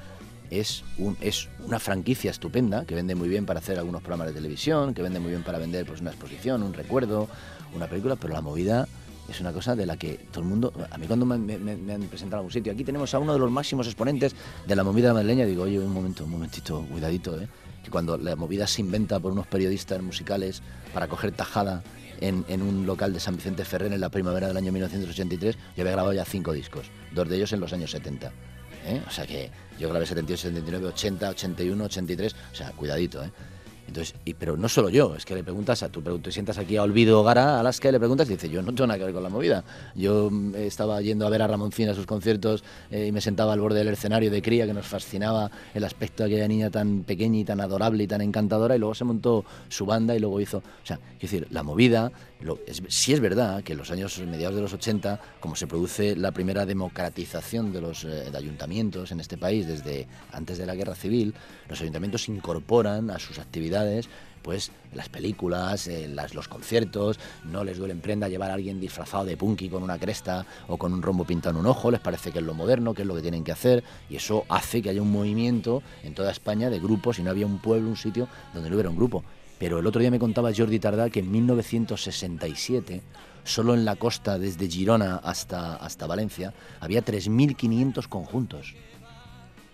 es, 0.49 0.85
un, 0.97 1.19
es 1.21 1.51
una 1.67 1.79
franquicia 1.79 2.31
estupenda 2.31 2.87
que 2.87 2.95
vende 2.95 3.15
muy 3.15 3.29
bien 3.29 3.45
para 3.45 3.59
hacer 3.59 3.79
algunos 3.79 4.01
programas 4.01 4.29
de 4.29 4.33
televisión, 4.33 4.95
que 4.95 5.03
vende 5.03 5.21
muy 5.21 5.33
bien 5.33 5.43
para 5.43 5.59
vender 5.59 5.85
pues 5.85 6.01
una 6.01 6.13
exposición, 6.13 6.63
un 6.63 6.73
recuerdo, 6.73 7.29
una 7.75 7.89
película, 7.89 8.17
pero 8.17 8.33
la 8.33 8.41
movida 8.41 8.89
es 9.31 9.41
una 9.41 9.53
cosa 9.53 9.77
de 9.77 9.87
la 9.87 9.97
que 9.97 10.27
todo 10.31 10.43
el 10.43 10.49
mundo, 10.49 10.73
a 10.91 10.99
mí 10.99 11.07
cuando 11.07 11.25
me, 11.25 11.35
han 11.35 12.03
presentado 12.03 12.37
a 12.37 12.41
algún 12.41 12.53
sitio, 12.53 12.73
aquí 12.73 12.85
tenemos 12.85 13.15
a 13.15 13.19
uno 13.19 13.33
de 13.33 13.39
los 13.39 13.51
máximos 13.51 13.87
exponentes 13.87 14.35
de 14.67 14.77
la 14.77 14.85
movida 14.85 15.15
madrileña, 15.15 15.47
digo, 15.47 15.63
oye, 15.65 15.79
un 15.79 15.93
momento, 15.93 16.25
un 16.25 16.31
momentito, 16.31 16.85
cuidadito, 16.91 17.41
¿eh? 17.41 17.49
que 17.85 17.91
cuando 17.91 18.19
la 18.19 18.37
movida 18.37 18.67
se 18.67 18.81
inventa 18.81 19.19
por 19.21 19.33
unos 19.33 19.47
periodistas 19.47 20.03
musicales 20.03 20.63
para 20.93 21.09
coger 21.09 21.33
tajada 21.33 21.83
en, 22.21 22.45
un 22.63 22.85
local 22.87 23.13
de 23.13 23.21
San 23.21 23.37
Vicente 23.37 23.65
Ferrer 23.65 23.93
en 23.93 24.01
la 24.01 24.11
primavera 24.11 24.49
del 24.49 24.57
año 24.57 24.73
1983, 24.73 25.57
yo 25.57 25.83
había 25.83 25.93
grabado 25.93 26.13
ya 26.13 26.25
cinco 26.25 26.53
discos, 26.53 26.87
dos 27.13 27.29
de 27.29 27.37
ellos 27.37 27.53
en 27.53 27.61
los 27.61 27.73
años 27.73 27.91
70. 27.93 28.33
¿eh? 28.87 29.03
O 29.07 29.11
sea 29.11 29.27
que 29.27 29.51
yo 29.79 29.89
grabé 29.89 30.05
78, 30.07 30.43
79, 30.43 30.87
80, 30.89 31.31
81, 31.31 31.85
83, 31.85 32.37
o 32.53 32.55
sea, 32.55 32.73
cuidadito, 32.73 33.25
¿eh? 33.25 33.31
Entonces, 33.91 34.15
y, 34.25 34.35
pero 34.35 34.57
no 34.57 34.69
solo 34.69 34.89
yo, 34.89 35.17
es 35.17 35.25
que 35.25 35.35
le 35.35 35.43
preguntas 35.43 35.83
a 35.83 35.89
tu 35.89 36.01
te 36.01 36.31
sientas 36.31 36.59
aquí 36.59 36.77
a 36.77 36.85
Olvido 36.85 37.25
Gara, 37.25 37.59
Alaska, 37.59 37.89
y 37.89 37.93
le 37.93 37.99
preguntas 37.99 38.29
y 38.29 38.35
dice, 38.35 38.49
yo 38.49 38.63
no 38.63 38.73
tengo 38.73 38.87
nada 38.87 38.99
que 38.99 39.07
ver 39.07 39.15
con 39.15 39.25
la 39.25 39.29
movida. 39.29 39.65
Yo 39.97 40.31
mm, 40.31 40.55
estaba 40.55 41.01
yendo 41.01 41.27
a 41.27 41.31
ver 41.31 41.43
a 41.43 41.49
Ramoncín 41.49 41.89
a 41.89 41.95
sus 41.95 42.07
conciertos 42.07 42.63
eh, 42.93 43.07
y 43.09 43.13
me 43.13 43.21
sentaba 43.21 43.53
al 43.53 43.61
borde 43.61 43.81
del 43.81 43.89
escenario 43.89 44.31
de 44.31 44.43
cría 44.43 44.65
que 44.65 44.73
nos 44.73 44.87
fascinaba 44.87 45.51
el 45.75 45.83
aspecto 45.83 46.23
de 46.23 46.29
aquella 46.29 46.47
niña 46.47 46.71
tan 46.71 47.03
pequeña 47.03 47.41
y 47.41 47.45
tan 47.45 47.61
adorable 47.61 48.05
y 48.05 48.07
tan 48.07 48.21
encantadora 48.21 48.77
y 48.77 48.79
luego 48.79 48.95
se 48.95 49.05
montó 49.05 49.45
su 49.69 49.87
banda 49.87 50.15
y 50.15 50.21
luego 50.21 50.41
hizo, 50.41 50.59
o 50.59 50.87
sea, 50.87 51.01
es 51.15 51.23
decir, 51.23 51.49
la 51.51 51.65
movida, 51.65 52.13
lo, 52.41 52.61
es, 52.67 52.81
sí 52.89 53.13
es 53.13 53.21
verdad 53.21 53.63
que 53.65 53.73
en 53.73 53.79
los 53.79 53.91
años 53.91 54.19
mediados 54.21 54.55
de 54.55 54.63
los 54.63 54.73
80, 54.73 55.21
como 55.41 55.57
se 55.57 55.67
produce 55.67 56.15
la 56.15 56.31
primera 56.31 56.65
democratización 56.65 57.73
de 57.73 57.81
los 57.81 58.05
eh, 58.05 58.31
ayuntamientos 58.35 59.11
en 59.11 59.21
este 59.21 59.37
país 59.37 59.67
desde 59.67 60.07
antes 60.33 60.59
de 60.59 60.67
la 60.67 60.75
guerra 60.75 60.95
civil, 60.95 61.35
los 61.69 61.81
ayuntamientos 61.81 62.29
incorporan 62.29 63.11
a 63.11 63.19
sus 63.19 63.39
actividades 63.39 63.80
pues 64.43 64.73
las 64.95 65.09
películas, 65.09 65.89
las, 66.09 66.35
los 66.35 66.49
conciertos, 66.49 67.19
no 67.45 67.65
les 67.65 67.79
duele 67.79 67.93
en 67.93 68.01
prenda 68.01 68.29
llevar 68.29 68.51
a 68.51 68.55
alguien 68.55 68.81
disfrazado 68.81 69.25
de 69.25 69.37
punky 69.37 69.69
con 69.69 69.83
una 69.83 69.99
cresta 69.99 70.47
o 70.69 70.77
con 70.77 70.93
un 70.93 71.03
rombo 71.03 71.25
pintado 71.25 71.55
en 71.55 71.61
un 71.61 71.67
ojo, 71.67 71.91
les 71.91 72.01
parece 72.01 72.33
que 72.33 72.39
es 72.39 72.45
lo 72.45 72.55
moderno, 72.55 72.95
que 72.95 73.03
es 73.03 73.09
lo 73.09 73.15
que 73.15 73.23
tienen 73.23 73.45
que 73.45 73.53
hacer, 73.53 73.85
y 74.09 74.17
eso 74.17 74.45
hace 74.49 74.83
que 74.83 74.91
haya 74.91 75.03
un 75.03 75.13
movimiento 75.13 75.83
en 76.03 76.15
toda 76.15 76.31
España 76.31 76.71
de 76.71 76.79
grupos 76.79 77.19
y 77.19 77.23
no 77.23 77.31
había 77.31 77.47
un 77.47 77.59
pueblo, 77.59 77.89
un 77.89 77.97
sitio 77.97 78.29
donde 78.55 78.71
no 78.71 78.77
hubiera 78.77 78.91
un 78.91 78.97
grupo. 78.97 79.25
Pero 79.59 79.79
el 79.79 79.87
otro 79.87 80.01
día 80.01 80.11
me 80.11 80.19
contaba 80.19 80.53
Jordi 80.57 80.79
Tardá 80.79 81.11
que 81.11 81.21
en 81.21 81.31
1967, 81.31 83.03
solo 83.45 83.75
en 83.75 83.85
la 83.85 83.97
costa 83.97 84.39
desde 84.39 84.69
Girona 84.69 85.17
hasta, 85.17 85.77
hasta 85.77 86.07
Valencia, 86.07 86.55
había 86.81 87.05
3.500 87.05 88.09
conjuntos. 88.09 88.75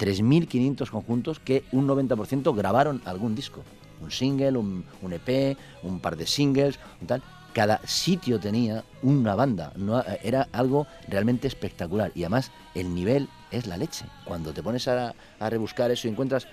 3.500 0.01 0.91
conjuntos 0.91 1.39
que 1.39 1.65
un 1.71 1.87
90% 1.87 2.55
grabaron 2.55 3.01
algún 3.05 3.37
disco. 3.37 3.63
Un 4.01 4.11
single, 4.11 4.59
un, 4.59 4.85
EP, 5.11 5.57
un 5.83 6.01
par 6.01 6.17
de 6.17 6.27
singles, 6.27 6.79
tal. 7.07 7.23
Cada 7.53 7.81
sitio 7.87 8.39
tenía 8.39 8.85
una 9.03 9.35
banda. 9.35 9.73
No, 9.77 10.03
era 10.23 10.49
algo 10.53 10.87
realmente 11.09 11.49
espectacular. 11.49 12.13
Y 12.15 12.25
además 12.25 12.53
el 12.75 12.95
nivel 12.95 13.29
es 13.51 13.67
la 13.67 13.79
leche. 13.79 14.05
Cuando 14.25 14.53
te 14.53 14.63
pones 14.63 14.87
a, 14.89 15.15
a 15.41 15.51
rebuscar 15.51 15.91
eso 15.91 16.07
y 16.07 16.11
encuentras 16.11 16.47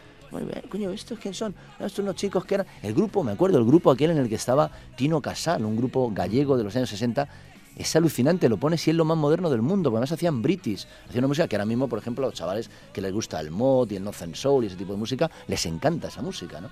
coño, 0.69 0.89
¿estos 0.91 1.19
quién 1.19 1.34
son? 1.34 1.53
estos 1.79 1.99
unos 1.99 2.15
chicos 2.15 2.45
que 2.45 2.56
eran... 2.56 2.67
El 2.82 2.93
grupo, 2.93 3.23
me 3.23 3.32
acuerdo, 3.32 3.58
el 3.60 3.65
grupo 3.65 3.91
aquel 3.91 4.12
en 4.12 4.17
el 4.17 4.29
que 4.29 4.36
estaba 4.36 4.71
Tino 4.95 5.21
Casal, 5.21 5.63
un 5.65 5.75
grupo 5.75 6.12
gallego 6.13 6.58
de 6.58 6.63
los 6.63 6.75
años 6.75 6.89
60, 6.89 7.27
es 7.75 7.95
alucinante, 7.95 8.49
lo 8.49 8.58
pone 8.58 8.77
si 8.77 8.91
es 8.91 8.95
lo 8.95 9.06
más 9.06 9.17
moderno 9.17 9.49
del 9.49 9.62
mundo, 9.62 9.89
además 9.89 10.12
hacían 10.12 10.41
british, 10.41 10.88
hacían 11.08 11.23
una 11.23 11.29
música 11.29 11.47
que 11.47 11.56
ahora 11.56 11.65
mismo, 11.65 11.88
por 11.88 11.99
ejemplo, 11.99 12.25
a 12.25 12.29
los 12.29 12.38
chavales 12.38 12.69
que 12.91 13.01
les 13.01 13.12
gusta 13.12 13.39
el 13.39 13.51
mod 13.51 13.91
y 13.91 13.95
el 13.95 14.03
Northern 14.03 14.36
Soul 14.36 14.63
y 14.63 14.67
ese 14.67 14.75
tipo 14.75 14.93
de 14.93 14.99
música, 14.99 15.29
les 15.47 15.65
encanta 15.65 16.08
esa 16.08 16.21
música, 16.21 16.62
¿no? 16.62 16.69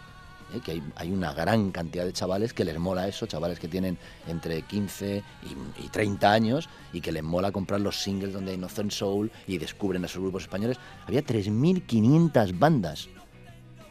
¿Eh? 0.54 0.60
que 0.60 0.72
hay, 0.72 0.84
hay, 0.96 1.12
una 1.12 1.34
gran 1.34 1.72
cantidad 1.72 2.06
de 2.06 2.14
chavales 2.14 2.54
que 2.54 2.66
les 2.66 2.78
mola 2.78 3.08
eso, 3.08 3.26
chavales 3.26 3.60
que 3.60 3.68
tienen 3.68 3.98
entre 4.28 4.62
15 4.64 5.24
y, 5.84 5.88
30 5.90 6.32
años 6.32 6.70
y 6.94 7.02
que 7.02 7.12
les 7.12 7.24
mola 7.24 7.52
comprar 7.52 7.82
los 7.82 8.02
singles 8.02 8.34
donde 8.34 8.52
hay 8.52 8.58
Northern 8.58 8.92
Soul 8.92 9.32
y 9.48 9.58
descubren 9.58 10.04
a 10.04 10.06
esos 10.08 10.22
grupos 10.22 10.44
españoles. 10.44 10.78
Había 11.08 11.24
3.500 11.24 12.58
bandas. 12.58 13.10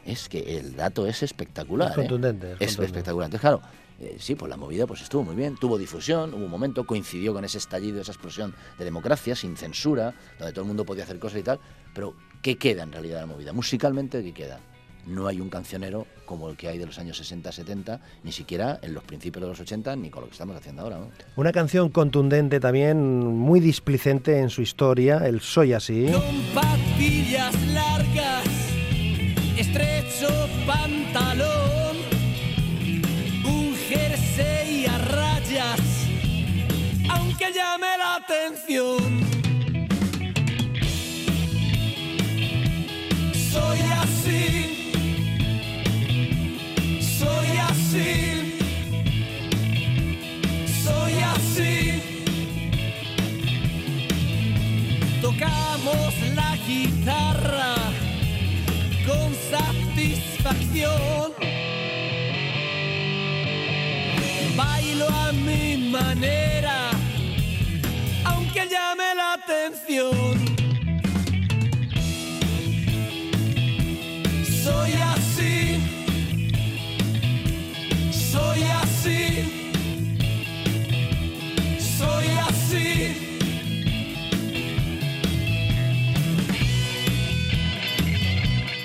Es 0.05 0.29
que 0.29 0.59
el 0.59 0.77
dato 0.77 1.07
es 1.07 1.23
espectacular. 1.23 1.90
Es 1.90 1.99
¿eh? 1.99 2.01
contundente. 2.01 2.57
Es, 2.59 2.79
espectacular. 2.79 3.27
Entonces, 3.27 3.40
claro, 3.40 3.61
eh, 4.01 4.16
sí, 4.18 4.35
pues 4.35 4.49
la 4.49 4.57
movida 4.57 4.87
pues 4.87 5.03
estuvo 5.03 5.23
muy 5.23 5.37
bien, 5.37 5.57
tuvo 5.57 5.77
difusión, 5.77 6.33
hubo 6.33 6.44
un 6.44 6.51
momento, 6.51 6.85
coincidió 6.85 7.35
con 7.35 7.44
ese 7.44 7.59
estallido, 7.59 8.01
esa 8.01 8.12
explosión 8.12 8.55
de 8.79 8.85
democracia, 8.85 9.37
sin 9.37 9.57
censura, 9.57 10.14
donde 10.38 10.53
todo 10.53 10.62
el 10.62 10.68
mundo 10.68 10.85
podía 10.85 11.05
hacer 11.05 11.18
cosas 11.18 11.40
y 11.40 11.42
tal, 11.42 11.61
pero 11.94 12.14
¿qué 12.40 12.57
queda 12.57 12.83
en 12.83 12.92
realidad 12.92 13.16
de 13.16 13.20
la 13.20 13.27
movida? 13.27 13.53
Musicalmente, 13.53 14.23
¿qué 14.23 14.33
queda? 14.33 14.59
No 15.07 15.27
hay 15.27 15.41
un 15.41 15.49
cancionero 15.49 16.07
como 16.25 16.49
el 16.49 16.57
que 16.57 16.69
hay 16.69 16.79
de 16.79 16.87
los 16.87 16.99
años 16.99 17.21
60-70, 17.21 18.01
ni 18.23 18.33
siquiera 18.33 18.79
en 18.83 18.95
los 18.95 19.03
principios 19.05 19.43
de 19.43 19.49
los 19.49 19.61
80, 19.61 19.97
ni 19.97 20.11
con 20.11 20.23
lo 20.23 20.29
que 20.29 20.33
estamos 20.33 20.57
haciendo 20.57 20.83
ahora. 20.83 20.99
Una 21.37 21.53
canción 21.53 21.89
contundente 21.89 22.61
también, 22.61 23.27
muy 23.27 23.61
displicente 23.61 24.39
en 24.39 24.51
su 24.51 24.63
historia, 24.63 25.27
el 25.27 25.41
Soy 25.41 25.73
Así. 25.73 26.07
Con 26.07 26.43
patillas 26.55 27.55
largas, 27.73 28.45
satisfacción. 60.51 61.33
Bailo 64.57 65.09
a 65.09 65.33
mi 65.33 65.91
manera 65.91 66.60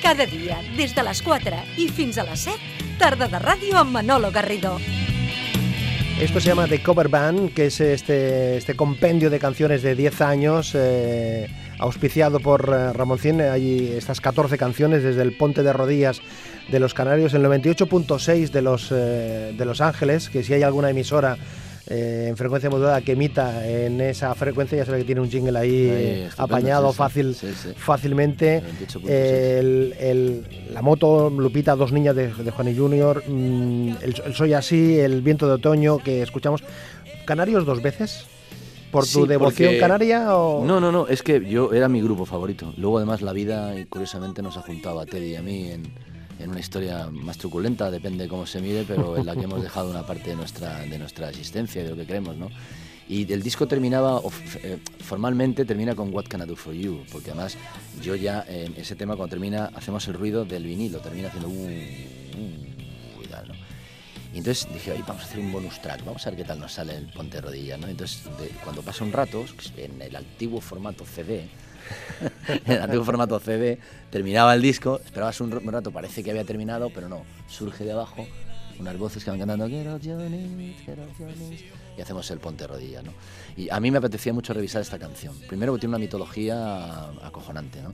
Cada 0.05 0.27
dia, 0.27 0.59
des 0.77 0.91
de 0.93 1.01
les 1.01 1.17
4 1.25 1.57
i 1.81 1.87
fins 1.89 2.19
a 2.21 2.23
les 2.27 2.43
7, 2.45 2.83
tarda 3.01 3.25
de 3.25 3.39
ràdio 3.41 3.79
amb 3.79 3.89
Manolo 3.89 4.29
Garrido. 4.29 4.75
Esto 6.21 6.39
se 6.39 6.49
llama 6.49 6.67
The 6.67 6.83
Cover 6.83 7.09
Band, 7.09 7.55
que 7.55 7.65
es 7.65 7.81
este, 7.81 8.57
este 8.57 8.75
compendio 8.75 9.31
de 9.31 9.39
canciones 9.39 9.81
de 9.81 9.95
10 9.95 10.21
años, 10.21 10.73
eh, 10.75 11.49
auspiciado 11.79 12.39
por 12.39 12.69
eh, 12.69 12.93
Ramoncín. 12.93 13.41
Hay 13.41 13.95
estas 13.97 14.21
14 14.21 14.59
canciones 14.59 15.01
desde 15.01 15.23
el 15.23 15.35
Ponte 15.35 15.63
de 15.63 15.73
Rodillas 15.73 16.21
de 16.69 16.79
los 16.79 16.93
Canarios, 16.93 17.33
el 17.33 17.43
98.6 17.43 18.51
de, 18.51 18.61
los, 18.61 18.91
eh, 18.91 19.55
de 19.57 19.65
Los 19.65 19.81
Ángeles, 19.81 20.29
que 20.29 20.43
si 20.43 20.53
hay 20.53 20.61
alguna 20.61 20.91
emisora 20.91 21.35
eh, 21.87 22.27
en 22.29 22.37
frecuencia 22.37 22.69
modulada 22.69 23.01
que 23.01 23.11
emita 23.11 23.67
en 23.67 24.01
esa 24.01 24.33
frecuencia, 24.35 24.77
ya 24.77 24.85
sabe 24.85 24.99
que 24.99 25.03
tiene 25.05 25.21
un 25.21 25.29
jingle 25.29 25.57
ahí, 25.59 26.27
apañado 26.37 26.91
sí, 26.91 26.97
fácil, 26.97 27.35
Sí, 27.35 27.47
sí. 27.53 27.69
fácilmente. 27.75 28.61
28.6. 28.79 29.09
El- 29.09 29.93
el- 29.99 30.45
la 30.73 30.81
moto, 30.81 31.29
Lupita, 31.29 31.75
dos 31.75 31.91
niñas 31.91 32.15
de, 32.15 32.33
de 32.33 32.51
Juan 32.51 32.67
y 32.69 32.75
Junior, 32.75 33.23
mm, 33.27 33.89
el, 34.01 34.15
el 34.25 34.33
Soy 34.33 34.53
Así, 34.53 34.99
el 34.99 35.21
Viento 35.21 35.47
de 35.47 35.53
Otoño 35.53 35.99
que 35.99 36.21
escuchamos. 36.21 36.63
¿Canarios 37.25 37.65
dos 37.65 37.81
veces? 37.81 38.25
¿Por 38.91 39.05
tu 39.07 39.25
devoción 39.25 39.69
porque- 39.69 39.79
canaria 39.79 40.35
o...? 40.37 40.63
No, 40.65 40.79
no, 40.79 40.91
no, 40.91 41.07
es 41.07 41.21
que 41.21 41.43
yo 41.45 41.73
era 41.73 41.89
mi 41.89 42.01
grupo 42.01 42.25
favorito. 42.25 42.73
Luego 42.77 42.97
además 42.97 43.21
la 43.21 43.33
vida, 43.33 43.77
y 43.77 43.85
curiosamente, 43.85 44.41
nos 44.41 44.55
ha 44.57 44.61
juntado 44.61 44.99
a 45.01 45.05
Teddy 45.05 45.31
y 45.31 45.35
a 45.35 45.41
mí 45.41 45.69
en, 45.71 45.83
en 46.39 46.49
una 46.49 46.59
historia 46.59 47.07
más 47.11 47.37
truculenta, 47.37 47.89
depende 47.91 48.27
cómo 48.27 48.45
se 48.45 48.61
mire, 48.61 48.83
pero 48.87 49.17
en 49.17 49.25
la 49.25 49.35
que 49.35 49.41
hemos 49.43 49.61
dejado 49.61 49.89
una 49.89 50.05
parte 50.05 50.31
de 50.31 50.35
nuestra, 50.35 50.79
de 50.79 50.97
nuestra 50.97 51.29
existencia, 51.29 51.83
de 51.83 51.89
lo 51.89 51.95
que 51.95 52.05
creemos, 52.05 52.35
¿no? 52.35 52.49
Y 53.07 53.31
el 53.31 53.43
disco 53.43 53.67
terminaba, 53.67 54.19
eh, 54.63 54.79
formalmente 54.99 55.63
termina 55.63 55.93
con 55.95 56.11
What 56.13 56.25
Can 56.27 56.41
I 56.41 56.45
Do 56.45 56.55
For 56.55 56.73
You, 56.73 57.03
porque 57.11 57.29
además 57.31 57.55
yo 58.01 58.15
ya, 58.15 58.43
eh, 58.47 58.71
ese 58.77 58.95
tema 58.95 59.15
cuando 59.15 59.29
termina, 59.31 59.65
hacemos 59.75 60.07
el 60.07 60.15
ruido 60.15 60.43
del 60.43 60.63
vinilo, 60.65 60.99
termina 60.99 61.27
haciendo... 61.27 61.49
Uh, 61.49 61.53
uh, 61.53 63.23
y 63.23 63.27
¿no? 63.47 63.53
Y 64.33 64.39
entonces 64.39 64.67
dije, 64.73 64.91
"Oye, 64.91 65.03
vamos 65.07 65.21
a 65.23 65.25
hacer 65.27 65.39
un 65.39 65.51
bonus 65.51 65.79
track, 65.81 66.03
vamos 66.03 66.25
a 66.25 66.29
ver 66.31 66.39
qué 66.39 66.43
tal 66.45 66.59
nos 66.59 66.73
sale 66.73 66.95
el 66.97 67.05
Ponte 67.13 67.39
Rodilla, 67.39 67.77
¿no? 67.77 67.87
Entonces, 67.87 68.23
de- 68.39 68.49
cuando 68.63 68.81
pasa 68.81 69.03
un 69.05 69.13
rato, 69.13 69.45
en 69.77 70.01
el 70.01 70.15
antiguo 70.15 70.59
formato 70.59 71.05
CD, 71.05 71.41
en 71.41 72.34
el 72.65 72.81
antiguo 72.81 73.03
formato 73.03 73.39
CD, 73.39 73.79
terminaba 74.09 74.53
el 74.53 74.61
disco, 74.61 74.99
esperabas 75.03 75.39
un, 75.41 75.51
rato, 75.51 75.91
parece 75.91 76.23
que 76.23 76.31
había 76.31 76.43
terminado, 76.43 76.89
pero 76.93 77.09
no, 77.09 77.23
surge 77.47 77.83
de 77.83 77.91
abajo 77.91 78.27
unas 78.79 78.97
voces 78.97 79.23
que 79.23 79.29
van 79.29 79.39
cantando 79.39 79.69
get 79.69 79.87
off 79.87 80.01
your 80.01 80.17
knees", 80.27 80.75
y 81.97 82.01
hacemos 82.01 82.29
el 82.31 82.39
Ponte 82.39 82.67
Rodilla, 82.67 83.01
¿no? 83.01 83.13
Y 83.55 83.69
a 83.69 83.79
mí 83.79 83.89
me 83.89 83.99
apetecía 83.99 84.33
mucho 84.33 84.53
revisar 84.53 84.81
esta 84.81 84.99
canción. 84.99 85.33
Primero 85.47 85.71
porque 85.71 85.81
tiene 85.81 85.91
una 85.91 85.99
mitología 85.99 87.05
acojonante, 87.23 87.81
¿no? 87.81 87.93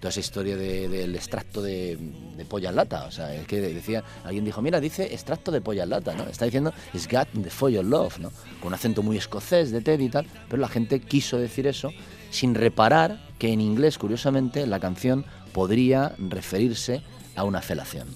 toda 0.00 0.10
esa 0.10 0.20
historia 0.20 0.56
de- 0.56 0.88
del 0.88 1.14
extracto 1.14 1.60
de, 1.62 1.96
de 2.36 2.44
polla 2.46 2.70
en 2.70 2.76
lata. 2.76 3.04
O 3.04 3.10
sea, 3.10 3.34
es 3.34 3.46
que 3.46 3.60
decía, 3.60 4.02
alguien 4.24 4.44
dijo, 4.44 4.62
mira, 4.62 4.80
dice 4.80 5.12
extracto 5.12 5.52
de 5.52 5.60
polla 5.60 5.84
en 5.84 5.90
lata, 5.90 6.14
¿no? 6.14 6.24
Está 6.24 6.46
diciendo, 6.46 6.72
it's 6.94 7.06
got 7.06 7.28
the 7.40 7.50
for 7.50 7.70
love, 7.70 8.18
¿no? 8.18 8.30
Con 8.60 8.68
un 8.68 8.74
acento 8.74 9.02
muy 9.02 9.18
escocés 9.18 9.70
de 9.70 9.80
Teddy 9.82 10.06
y 10.06 10.08
tal, 10.08 10.26
pero 10.48 10.60
la 10.60 10.68
gente 10.68 11.00
quiso 11.00 11.38
decir 11.38 11.66
eso 11.66 11.92
sin 12.30 12.54
reparar 12.54 13.20
que 13.38 13.52
en 13.52 13.60
inglés, 13.60 13.98
curiosamente, 13.98 14.66
la 14.66 14.80
canción 14.80 15.24
podría 15.52 16.14
referirse 16.18 17.02
a 17.36 17.44
una 17.44 17.60
felación. 17.60 18.08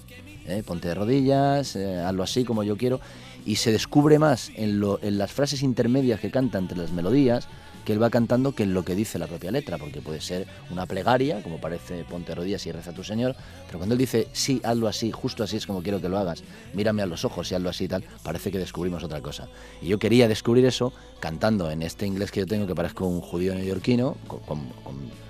¿eh? 0.47 0.63
Ponte 0.65 0.89
de 0.89 0.95
rodillas, 0.95 1.77
eh, 1.77 2.01
hazlo 2.01 2.23
así 2.23 2.45
como 2.45 2.63
yo 2.63 2.77
quiero, 2.77 3.01
y 3.45 3.57
se 3.57 3.73
descubre 3.73 4.19
más 4.19 4.51
en, 4.57 4.81
lo- 4.81 4.99
las 5.03 5.33
frases 5.33 5.63
intermedias 5.63 6.21
que 6.21 6.31
canta 6.31 6.59
entre 6.59 6.79
las 6.79 6.93
melodías 6.93 7.47
que 7.85 7.93
él 7.93 8.03
va 8.03 8.09
cantando 8.09 8.53
que 8.55 8.63
en 8.63 8.73
lo 8.73 8.83
que 8.83 8.95
dice 8.95 9.19
la 9.19 9.27
propia 9.27 9.51
letra, 9.51 9.77
porque 9.77 10.01
puede 10.01 10.23
ser 10.23 10.47
una 10.71 10.87
plegaria, 10.87 11.43
como 11.43 11.61
parece 11.61 12.03
ponte 12.05 12.35
rodillas 12.35 12.65
y 12.65 12.73
reza 12.73 12.93
tu 12.93 13.05
Señor, 13.05 13.37
pero 13.67 13.79
cuando 13.79 13.95
él 13.95 13.99
dice 13.99 14.27
sí, 14.33 14.59
hazlo 14.65 14.89
así, 14.89 15.13
justo 15.13 15.45
así 15.45 15.59
es 15.59 15.67
como 15.67 15.83
quiero 15.83 16.01
que 16.01 16.09
lo 16.09 16.17
hagas, 16.17 16.43
mírame 16.73 17.03
a 17.03 17.07
los 17.07 17.27
ojos 17.27 17.53
y 17.53 17.55
hazlo 17.55 17.69
así 17.69 17.85
y 17.85 17.89
tal, 17.89 18.03
parece 18.23 18.51
que 18.51 18.59
descubrimos 18.59 19.05
otra 19.05 19.21
cosa. 19.21 19.49
Y 19.83 19.89
yo 19.89 19.99
quería 19.99 20.29
descubrir 20.29 20.65
eso 20.65 20.95
cantando 21.21 21.71
en 21.71 21.83
este 21.83 22.07
inglés 22.07 22.31
que 22.31 22.41
yo 22.41 22.47
tengo, 22.47 22.67
que 22.67 22.75
parezco 22.75 23.07
un 23.07 23.21
judío 23.21 23.55
neoyorquino, 23.55 24.17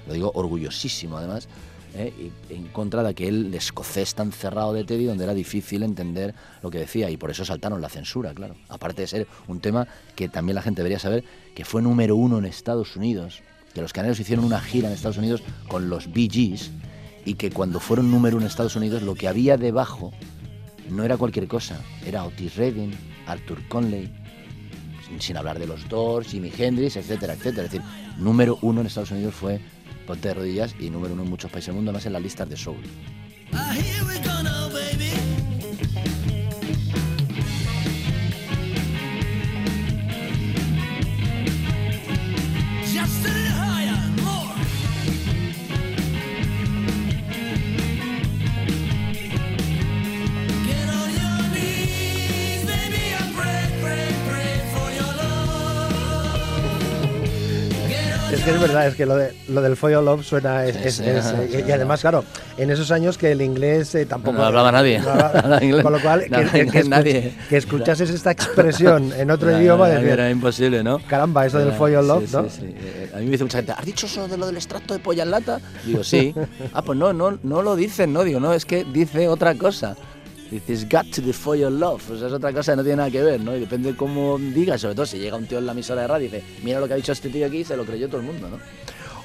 lo 0.07 0.13
digo 0.15 0.31
orgullosísimo 0.37 1.19
además, 1.19 1.49
¿eh? 1.95 2.13
y 2.49 2.55
en 2.55 2.69
contra 2.69 3.03
de 3.03 3.11
aquel 3.11 3.55
escocés 3.55 4.15
tan 4.15 4.33
cerrado 4.33 4.73
de 4.73 4.85
Teddy 4.85 5.05
donde 5.05 5.25
era 5.25 5.35
difícil 5.35 5.83
entender 5.83 6.35
lo 6.63 6.71
que 6.71 6.79
decía 6.79 7.11
y 7.11 7.17
por 7.17 7.31
eso 7.31 7.45
saltaron 7.45 7.81
la 7.81 7.89
censura, 7.89 8.35
claro. 8.35 8.57
Aparte 8.69 9.03
de 9.03 9.09
ser 9.09 9.27
un 9.49 9.61
tema 9.61 9.87
que 10.15 10.29
también 10.29 10.57
la 10.57 10.63
gente 10.63 10.83
debería 10.83 10.99
saber 10.99 11.25
que 11.55 11.65
fue 11.65 11.83
número 11.83 12.17
uno 12.17 12.39
en 12.39 12.45
Estados 12.45 12.97
Unidos, 12.97 13.43
que 13.73 13.81
los 13.81 13.93
canarios 13.93 14.21
hicieron 14.21 14.45
una 14.45 14.61
gira 14.61 14.89
en 14.89 14.95
Estados 14.95 15.19
Unidos 15.19 15.43
con 15.69 15.89
los 15.89 16.13
Bee 16.13 16.29
Gees 16.31 16.71
y 17.25 17.35
que 17.35 17.51
cuando 17.51 17.81
fueron 17.81 18.11
número 18.11 18.37
uno 18.37 18.47
en 18.47 18.51
Estados 18.51 18.77
Unidos 18.77 19.03
lo 19.03 19.15
que 19.15 19.29
había 19.29 19.57
debajo 19.57 20.13
no 20.91 21.03
era 21.05 21.17
cualquier 21.17 21.49
cosa, 21.49 21.81
era 22.05 22.25
Otis 22.25 22.57
Redding, 22.57 22.93
Arthur 23.27 23.67
Conley, 23.69 24.13
sin, 25.19 25.37
hablar 25.37 25.59
de 25.59 25.67
los 25.67 25.89
Doors, 25.89 26.29
Jimi 26.29 26.53
Hendrix, 26.57 26.97
etcétera, 26.97 27.35
etcétera. 27.35 27.67
Es 27.67 27.73
decir, 27.73 27.87
número 28.19 28.59
uno 28.63 28.81
en 28.81 28.87
Estados 28.87 29.11
Unidos 29.11 29.35
fue 29.35 29.61
Ponte 30.07 30.29
de 30.29 30.35
Rodillas 30.35 30.75
y 30.79 30.91
número 30.91 31.15
uno 31.15 31.23
en 31.23 31.31
muchos 31.31 31.51
países 31.51 31.69
del 31.69 31.77
mundo, 31.77 31.91
además 31.91 32.07
en 32.07 32.13
las 32.13 32.23
listas 32.23 32.49
de 32.49 32.57
soul. 32.57 32.83
Que 58.45 58.51
es 58.51 58.61
verdad, 58.61 58.87
es 58.89 58.95
que 58.95 59.07
lo, 59.07 59.17
de, 59.17 59.33
lo 59.49 59.63
del 59.63 59.75
Foyo 59.75 60.03
Love 60.03 60.23
suena. 60.23 60.65
Es, 60.67 60.75
Sí, 60.77 60.81
es- 60.85 60.95
sí, 60.97 61.03
es- 61.07 61.27
eh, 61.27 61.49
sí, 61.51 61.65
y 61.67 61.73
además, 61.73 62.03
claro, 62.03 62.25
en 62.59 62.71
esos 62.71 62.91
años 62.91 63.17
que 63.17 63.33
el 63.33 63.41
inglés 63.41 63.95
eh, 63.95 64.05
tampoco. 64.05 64.37
No 64.37 64.45
hablaba 64.45 64.71
nadie. 64.71 64.99
no 65.01 65.11
hablaba- 65.11 65.61
con 65.83 65.93
lo 65.93 66.01
cual, 66.03 66.25
que, 66.25 66.29
No 66.31 66.51
que- 66.53 66.67
que 66.67 66.85
nadie. 66.85 67.33
que 67.49 67.57
escuchases 67.57 68.11
esta 68.11 68.33
expresión 68.33 69.13
en 69.17 69.31
otro 69.31 69.49
Era- 69.49 69.61
idioma, 69.63 69.89
era, 69.89 70.01
era 70.01 70.31
imposible, 70.31 70.83
¿no? 70.85 70.99
caramba, 71.09 71.47
eso 71.47 71.59
del 71.59 71.73
Foyo 71.73 72.03
Love, 72.03 72.31
¿no? 72.33 72.43
sí, 72.51 72.57
sí. 72.61 72.75
Eh, 72.77 73.11
A 73.15 73.19
mí 73.19 73.25
me 73.27 73.31
dice 73.33 73.45
mucha 73.45 73.59
gente, 73.59 73.73
¿has 73.73 73.85
dicho 73.87 74.05
eso 74.07 74.29
de 74.29 74.37
lo 74.37 74.47
del 74.47 74.57
extracto 74.57 74.93
de 74.93 75.01
polla 75.01 75.23
en 75.23 75.31
lata? 75.31 75.61
Digo, 75.87 76.05
sí. 76.05 76.35
Ah, 76.75 76.83
pues 76.83 76.99
no, 76.99 77.13
no, 77.15 77.39
no 77.43 77.63
lo 77.63 77.77
dicen, 77.77 78.13
no, 78.13 78.25
digo, 78.25 78.41
no, 78.41 78.53
es 78.53 78.67
que 78.67 78.85
dice 78.85 79.27
otra 79.29 79.55
cosa. 79.55 79.97
Dices, 80.55 80.89
got 80.89 81.11
to 81.11 81.21
the 81.21 81.33
for 81.33 81.57
your 81.57 81.73
love. 81.73 82.01
O 82.11 82.17
sea, 82.17 82.29
es 82.29 82.33
otra 82.33 82.53
cosa 82.53 82.73
que 82.73 82.77
no 82.77 82.83
tiene 82.85 82.97
nada 82.99 83.11
que 83.11 83.23
ver, 83.23 83.41
¿no? 83.41 83.57
Y 83.57 83.61
depende 83.61 83.91
de 83.91 83.97
cómo 83.97 84.39
digas, 84.39 84.81
sobre 84.81 84.95
todo 84.95 85.05
si 85.05 85.19
llega 85.19 85.37
un 85.37 85.47
tío 85.47 85.59
en 85.59 85.67
la 85.67 85.73
emisora 85.73 86.03
de 86.03 86.07
radio 86.07 86.29
y 86.29 86.31
dice, 86.31 86.45
mira 86.63 86.79
lo 86.79 86.87
que 86.87 86.93
ha 86.93 86.97
dicho 86.97 87.11
este 87.11 87.29
tío 87.29 87.45
aquí, 87.45 87.65
se 87.65 87.77
lo 87.77 87.85
creyó 87.85 88.07
todo 88.07 88.21
el 88.21 88.27
mundo, 88.27 88.49
¿no? 88.49 88.59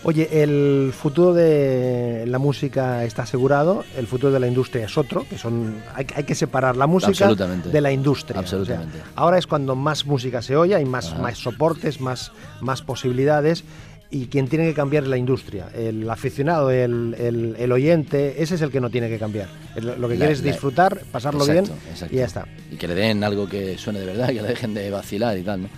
Oye, 0.04 0.42
el 0.42 0.92
futuro 0.92 1.34
de 1.34 2.24
la 2.26 2.40
música 2.40 3.04
está 3.04 3.24
asegurado, 3.24 3.84
el 3.98 4.08
futuro 4.08 4.32
de 4.32 4.40
la 4.40 4.48
industria 4.48 4.86
es 4.86 4.98
otro, 4.98 5.26
que 5.30 5.38
son 5.38 5.84
hay, 5.94 6.08
hay 6.16 6.24
que 6.24 6.36
separar 6.36 6.78
la 6.78 6.88
música 6.88 7.28
de 7.28 7.82
la 7.82 7.92
industria. 7.92 8.40
Absolutamente. 8.40 8.98
O 8.98 9.04
sea, 9.04 9.12
ahora 9.16 9.38
es 9.38 9.46
cuando 9.46 9.76
más 9.76 10.06
música 10.06 10.42
se 10.42 10.56
oye, 10.56 10.74
hay 10.74 10.86
más, 10.86 11.12
Ajá. 11.12 11.22
más 11.22 11.38
soportes, 11.38 12.00
más, 12.00 12.32
más 12.62 12.82
posibilidades. 12.82 13.66
Y 14.12 14.26
quien 14.26 14.48
tiene 14.48 14.66
que 14.66 14.74
cambiar 14.74 15.04
es 15.04 15.10
la 15.10 15.18
industria. 15.18 15.70
El 15.76 16.10
aficionado, 16.10 16.72
el, 16.72 17.16
el- 17.20 17.56
el 17.60 17.72
oyente, 17.72 18.42
ese 18.42 18.56
es 18.56 18.62
el 18.62 18.72
que 18.72 18.82
no 18.82 18.90
tiene 18.90 19.08
que 19.08 19.20
cambiar. 19.20 19.50
Lo 19.76 19.94
que 20.08 20.16
La- 20.16 20.18
quiere 20.18 20.32
es 20.34 20.42
disfrutar, 20.42 21.00
pasarlo 21.12 21.46
Exacto, 21.46 21.74
bien 21.74 21.82
exacto. 21.92 22.16
y 22.16 22.18
ya 22.18 22.26
está. 22.26 22.48
Y 22.72 22.76
que 22.78 22.88
le 22.88 22.96
den 22.96 23.24
algo 23.24 23.48
que 23.48 23.78
suene 23.78 24.00
de 24.00 24.08
verdad, 24.08 24.28
que 24.30 24.42
le 24.42 24.48
dejen 24.48 24.74
de 24.74 24.90
vacilar 24.90 25.38
y 25.38 25.44
tal, 25.44 25.62
¿no? 25.64 25.70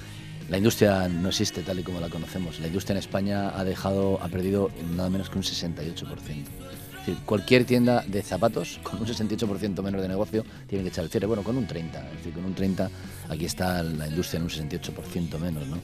La 0.49 0.57
industria 0.57 1.07
no 1.09 1.29
existe 1.29 1.61
tal 1.61 1.79
y 1.79 1.83
como 1.83 1.99
la 1.99 2.09
conocemos. 2.09 2.59
La 2.61 2.67
industria 2.67 2.93
en 2.93 2.99
España 2.99 3.57
ha 3.57 3.63
dejado, 3.65 4.17
ha 4.21 4.27
perdido 4.29 4.69
nada 4.95 5.09
menos 5.09 5.29
que 5.29 5.37
un 5.37 5.43
68%. 5.43 6.05
Es 7.01 7.07
decir, 7.07 7.23
cualquier 7.25 7.65
tienda 7.65 8.03
de 8.07 8.21
zapatos 8.21 8.79
con 8.83 8.99
un 8.99 9.07
68% 9.07 9.81
menos 9.81 10.01
de 10.01 10.07
negocio 10.07 10.45
tiene 10.67 10.83
que 10.83 10.89
echar 10.89 11.03
el 11.03 11.09
cierre. 11.09 11.25
Bueno, 11.27 11.41
con 11.43 11.57
un 11.57 11.67
30%. 11.67 12.05
Es 12.11 12.17
decir, 12.17 12.33
con 12.33 12.45
un 12.45 12.55
30% 12.55 12.89
aquí 13.29 13.45
está 13.45 13.81
la 13.81 14.07
industria 14.07 14.37
en 14.37 14.43
un 14.43 14.49
68% 14.49 15.39
menos, 15.39 15.67
¿no? 15.67 15.77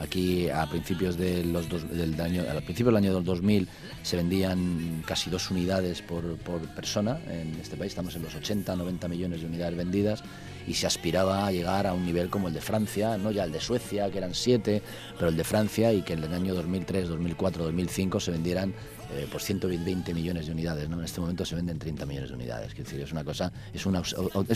Aquí 0.00 0.48
a 0.48 0.64
principios 0.66 1.16
de 1.16 1.44
los 1.44 1.68
dos- 1.68 1.90
del 1.90 2.20
año, 2.20 2.42
al 2.48 2.62
principio 2.62 2.86
del 2.86 2.96
año 2.96 3.20
2000 3.20 3.68
se 4.02 4.16
vendían 4.16 5.02
casi 5.04 5.28
dos 5.28 5.50
unidades 5.50 6.02
por, 6.02 6.36
persona 6.76 7.18
en 7.28 7.58
este 7.60 7.76
país. 7.76 7.90
Estamos 7.92 8.14
en 8.14 8.22
los 8.22 8.34
80, 8.34 8.76
90 8.76 9.08
millones 9.08 9.40
de 9.40 9.46
unidades 9.46 9.76
vendidas 9.76 10.22
y 10.68 10.74
se 10.74 10.86
aspiraba 10.86 11.46
a 11.46 11.52
llegar 11.52 11.86
a 11.86 11.94
un 11.94 12.06
nivel 12.06 12.30
como 12.30 12.46
el 12.48 12.54
de 12.54 12.60
Francia, 12.60 13.16
no 13.18 13.32
ya 13.32 13.44
el 13.44 13.52
de 13.52 13.60
Suecia, 13.60 14.10
que 14.10 14.18
eran 14.18 14.34
siete, 14.34 14.82
pero 15.16 15.30
el 15.30 15.36
de 15.36 15.44
Francia 15.44 15.92
y 15.92 16.02
que 16.02 16.12
en 16.12 16.22
el 16.22 16.32
año 16.32 16.54
2003, 16.54 17.08
2004, 17.08 17.64
2005 17.64 18.20
se 18.20 18.30
vendieran 18.30 18.74
eh, 19.14 19.26
por 19.32 19.40
120 19.40 20.14
millones 20.14 20.46
de 20.46 20.52
unidades. 20.52 20.84
En 20.84 21.02
este 21.02 21.20
momento 21.20 21.44
se 21.44 21.56
venden 21.56 21.78
30 21.78 22.06
millones 22.06 22.28
de 22.28 22.36
unidades. 22.36 22.72
Es 22.78 23.12
una 23.12 23.24
cosa, 23.24 23.50
es 23.72 23.84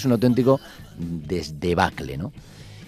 un 0.05 0.12
auténtico 0.12 0.61
desdebacle, 0.98 2.16
¿no? 2.16 2.33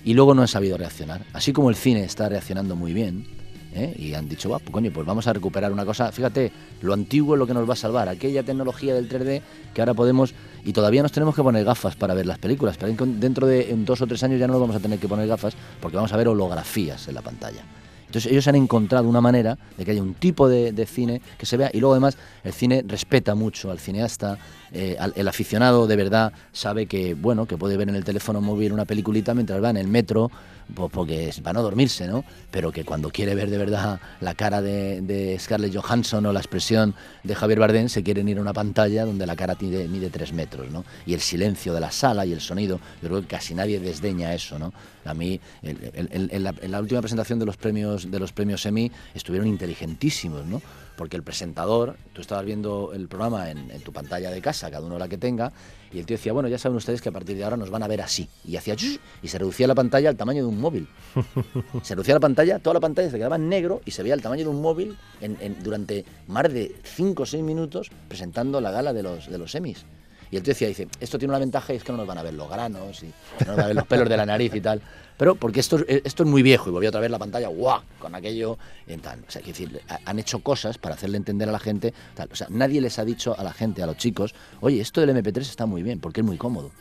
Y 0.04 0.14
luego 0.14 0.34
no 0.34 0.42
han 0.42 0.48
sabido 0.48 0.76
reaccionar. 0.76 1.22
Así 1.32 1.52
como 1.52 1.70
el 1.70 1.76
cine 1.76 2.04
está 2.04 2.28
reaccionando 2.28 2.76
muy 2.76 2.92
bien, 2.92 3.26
¿eh? 3.74 3.94
y 3.98 4.14
han 4.14 4.28
dicho, 4.28 4.48
pues 4.48 4.62
coño, 4.70 4.90
pues 4.92 5.06
vamos 5.06 5.26
a 5.26 5.32
recuperar 5.32 5.72
una 5.72 5.84
cosa. 5.84 6.12
Fíjate, 6.12 6.52
lo 6.82 6.94
antiguo 6.94 7.34
es 7.34 7.38
lo 7.38 7.46
que 7.46 7.54
nos 7.54 7.68
va 7.68 7.74
a 7.74 7.76
salvar, 7.76 8.08
aquella 8.08 8.42
tecnología 8.42 8.94
del 8.94 9.08
3D 9.08 9.42
que 9.74 9.80
ahora 9.80 9.94
podemos, 9.94 10.34
y 10.64 10.72
todavía 10.72 11.02
nos 11.02 11.12
tenemos 11.12 11.34
que 11.34 11.42
poner 11.42 11.64
gafas 11.64 11.96
para 11.96 12.14
ver 12.14 12.26
las 12.26 12.38
películas, 12.38 12.76
pero 12.78 12.94
dentro 13.06 13.46
de 13.46 13.74
dos 13.78 14.00
o 14.00 14.06
tres 14.06 14.22
años 14.22 14.38
ya 14.38 14.46
no 14.46 14.54
nos 14.54 14.60
vamos 14.62 14.76
a 14.76 14.80
tener 14.80 14.98
que 14.98 15.08
poner 15.08 15.26
gafas 15.26 15.54
porque 15.80 15.96
vamos 15.96 16.12
a 16.12 16.16
ver 16.16 16.28
holografías 16.28 17.08
en 17.08 17.14
la 17.14 17.22
pantalla. 17.22 17.62
Entonces 18.06 18.30
ellos 18.30 18.46
han 18.48 18.54
encontrado 18.54 19.08
una 19.08 19.20
manera 19.20 19.58
de 19.76 19.84
que 19.84 19.90
haya 19.90 20.02
un 20.02 20.14
tipo 20.14 20.48
de, 20.48 20.86
cine 20.86 21.20
que 21.38 21.46
se 21.46 21.56
vea 21.56 21.70
y 21.72 21.80
luego 21.80 21.94
además 21.94 22.16
el 22.44 22.52
cine 22.52 22.84
respeta 22.86 23.34
mucho 23.34 23.70
al 23.70 23.78
cineasta, 23.78 24.38
eh, 24.72 24.96
el 25.14 25.28
aficionado 25.28 25.86
de 25.86 25.96
verdad 25.96 26.32
sabe 26.52 26.86
que 26.86 27.14
bueno 27.14 27.46
que 27.46 27.56
puede 27.56 27.76
ver 27.76 27.88
en 27.88 27.94
el 27.94 28.04
teléfono 28.04 28.40
móvil 28.40 28.72
una 28.72 28.84
peliculita 28.84 29.32
mientras 29.32 29.62
va 29.62 29.70
en 29.70 29.76
el 29.76 29.88
metro 29.88 30.30
pues 30.74 30.90
porque 30.90 31.28
es 31.28 31.40
para 31.40 31.54
no 31.54 31.62
dormirse 31.62 32.06
no 32.08 32.24
pero 32.50 32.72
que 32.72 32.84
cuando 32.84 33.10
quiere 33.10 33.34
ver 33.34 33.50
de 33.50 33.58
verdad 33.58 34.00
la 34.20 34.34
cara 34.34 34.62
de, 34.62 35.00
de 35.00 35.38
Scarlett 35.38 35.76
Johansson 35.76 36.26
o 36.26 36.32
la 36.32 36.40
expresión 36.40 36.94
de 37.22 37.34
Javier 37.34 37.60
Bardem 37.60 37.88
se 37.88 38.02
quieren 38.02 38.28
ir 38.28 38.38
a 38.38 38.40
una 38.40 38.52
pantalla 38.52 39.04
donde 39.04 39.26
la 39.26 39.36
cara 39.36 39.56
mide, 39.60 39.86
mide 39.88 40.10
tres 40.10 40.32
metros 40.32 40.70
no 40.70 40.84
y 41.06 41.14
el 41.14 41.20
silencio 41.20 41.72
de 41.72 41.80
la 41.80 41.90
sala 41.90 42.26
y 42.26 42.32
el 42.32 42.40
sonido 42.40 42.80
yo 43.02 43.08
creo 43.08 43.20
que 43.20 43.28
casi 43.28 43.54
nadie 43.54 43.78
desdeña 43.78 44.34
eso 44.34 44.58
no 44.58 44.72
a 45.04 45.14
mí 45.14 45.40
en, 45.62 46.42
la, 46.70 46.80
última 46.80 47.00
presentación 47.00 47.38
de 47.38 47.46
los 47.46 47.56
premios 47.56 48.10
de 48.10 48.18
los 48.18 48.32
premios 48.32 48.64
Emmy 48.66 48.90
estuvieron 49.14 49.48
inteligentísimos 49.48 50.44
no 50.46 50.60
porque 50.96 51.16
el 51.16 51.24
presentador, 51.24 51.96
tú 52.12 52.20
estabas 52.20 52.44
viendo 52.44 52.92
el 52.94 53.08
programa 53.08 53.50
en, 53.50 53.68
en 53.72 53.80
tu 53.80 53.92
pantalla 53.92 54.30
de 54.30 54.40
casa, 54.40 54.70
cada 54.70 54.86
uno 54.86 54.96
la 54.96 55.08
que 55.08 55.18
tenga, 55.18 55.52
y 55.92 55.98
el 55.98 56.06
tío 56.06 56.16
decía, 56.16 56.32
bueno, 56.32 56.48
ya 56.48 56.56
saben 56.56 56.76
ustedes 56.76 57.02
que 57.02 57.08
a 57.08 57.12
partir 57.12 57.36
de 57.36 57.42
ahora 57.42 57.56
nos 57.56 57.68
van 57.68 57.82
a 57.82 57.88
ver 57.88 58.00
así. 58.00 58.28
Y 58.44 58.54
hacía 58.56 58.76
y 59.20 59.26
se 59.26 59.38
reducía 59.38 59.66
la 59.66 59.74
pantalla 59.74 60.08
al 60.08 60.16
tamaño 60.16 60.42
de 60.44 60.48
un 60.48 60.60
móvil. 60.60 60.86
Se 61.82 61.94
reducía 61.96 62.14
la 62.14 62.20
pantalla, 62.20 62.60
toda 62.60 62.74
la 62.74 62.80
pantalla 62.80 63.10
se 63.10 63.16
quedaba 63.16 63.34
en 63.34 63.48
negro 63.48 63.80
y 63.84 63.90
se 63.90 64.04
veía 64.04 64.14
el 64.14 64.22
tamaño 64.22 64.44
de 64.44 64.50
un 64.50 64.62
móvil 64.62 64.96
en- 65.20 65.36
en- 65.40 65.60
durante 65.64 66.04
más 66.28 66.52
de 66.52 66.76
5 66.84 67.24
o 67.24 67.26
6 67.26 67.42
minutos 67.42 67.90
presentando 68.06 68.60
la 68.60 68.70
gala 68.70 68.92
de 68.92 69.02
los, 69.02 69.28
de 69.28 69.36
los 69.38 69.52
Emmys. 69.56 69.84
Y 70.30 70.36
el 70.36 70.42
tío 70.42 70.52
decía, 70.52 70.68
dice, 70.68 70.88
esto 71.00 71.18
tiene 71.18 71.30
una 71.32 71.38
ventaja 71.38 71.72
y 71.72 71.76
es 71.76 71.84
que 71.84 71.92
no 71.92 71.98
nos 71.98 72.06
van 72.06 72.18
a 72.18 72.22
ver 72.22 72.34
los 72.34 72.48
granos 72.48 73.02
y 73.02 73.06
no 73.06 73.46
nos 73.46 73.56
van 73.56 73.64
a 73.64 73.66
ver 73.68 73.76
los 73.76 73.86
pelos 73.86 74.08
de 74.08 74.16
la 74.16 74.26
nariz 74.26 74.54
y 74.54 74.60
tal. 74.60 74.80
Pero 75.16 75.36
porque 75.36 75.60
esto, 75.60 75.76
es- 75.86 76.02
esto 76.04 76.24
es 76.24 76.28
muy 76.28 76.42
viejo 76.42 76.68
y 76.68 76.72
volví 76.72 76.86
otra 76.88 77.00
vez 77.00 77.10
la 77.10 77.18
pantalla, 77.20 77.46
¡guau! 77.48 77.80
Con 78.00 78.14
aquello 78.16 78.58
y 78.88 78.96
tal. 78.96 79.20
O 79.28 79.30
sea, 79.30 79.42
quiero 79.42 79.58
decir, 79.58 79.80
ha- 79.88 80.00
han 80.04 80.18
hecho 80.18 80.40
cosas 80.40 80.76
para 80.78 80.96
hacerle 80.96 81.18
entender 81.18 81.48
a 81.48 81.52
la 81.52 81.60
gente. 81.60 81.94
Tal. 82.14 82.28
O 82.32 82.36
sea, 82.36 82.48
nadie 82.50 82.80
les 82.80 82.98
ha 82.98 83.04
dicho 83.04 83.38
a 83.38 83.44
la 83.44 83.52
gente, 83.52 83.82
a 83.82 83.86
los 83.86 83.96
chicos, 83.96 84.34
oye, 84.60 84.80
esto 84.80 85.00
del 85.00 85.10
MP3 85.10 85.40
está 85.42 85.66
muy 85.66 85.82
bien 85.84 86.00
porque 86.00 86.20
es 86.20 86.26
muy 86.26 86.36
cómodo. 86.36 86.72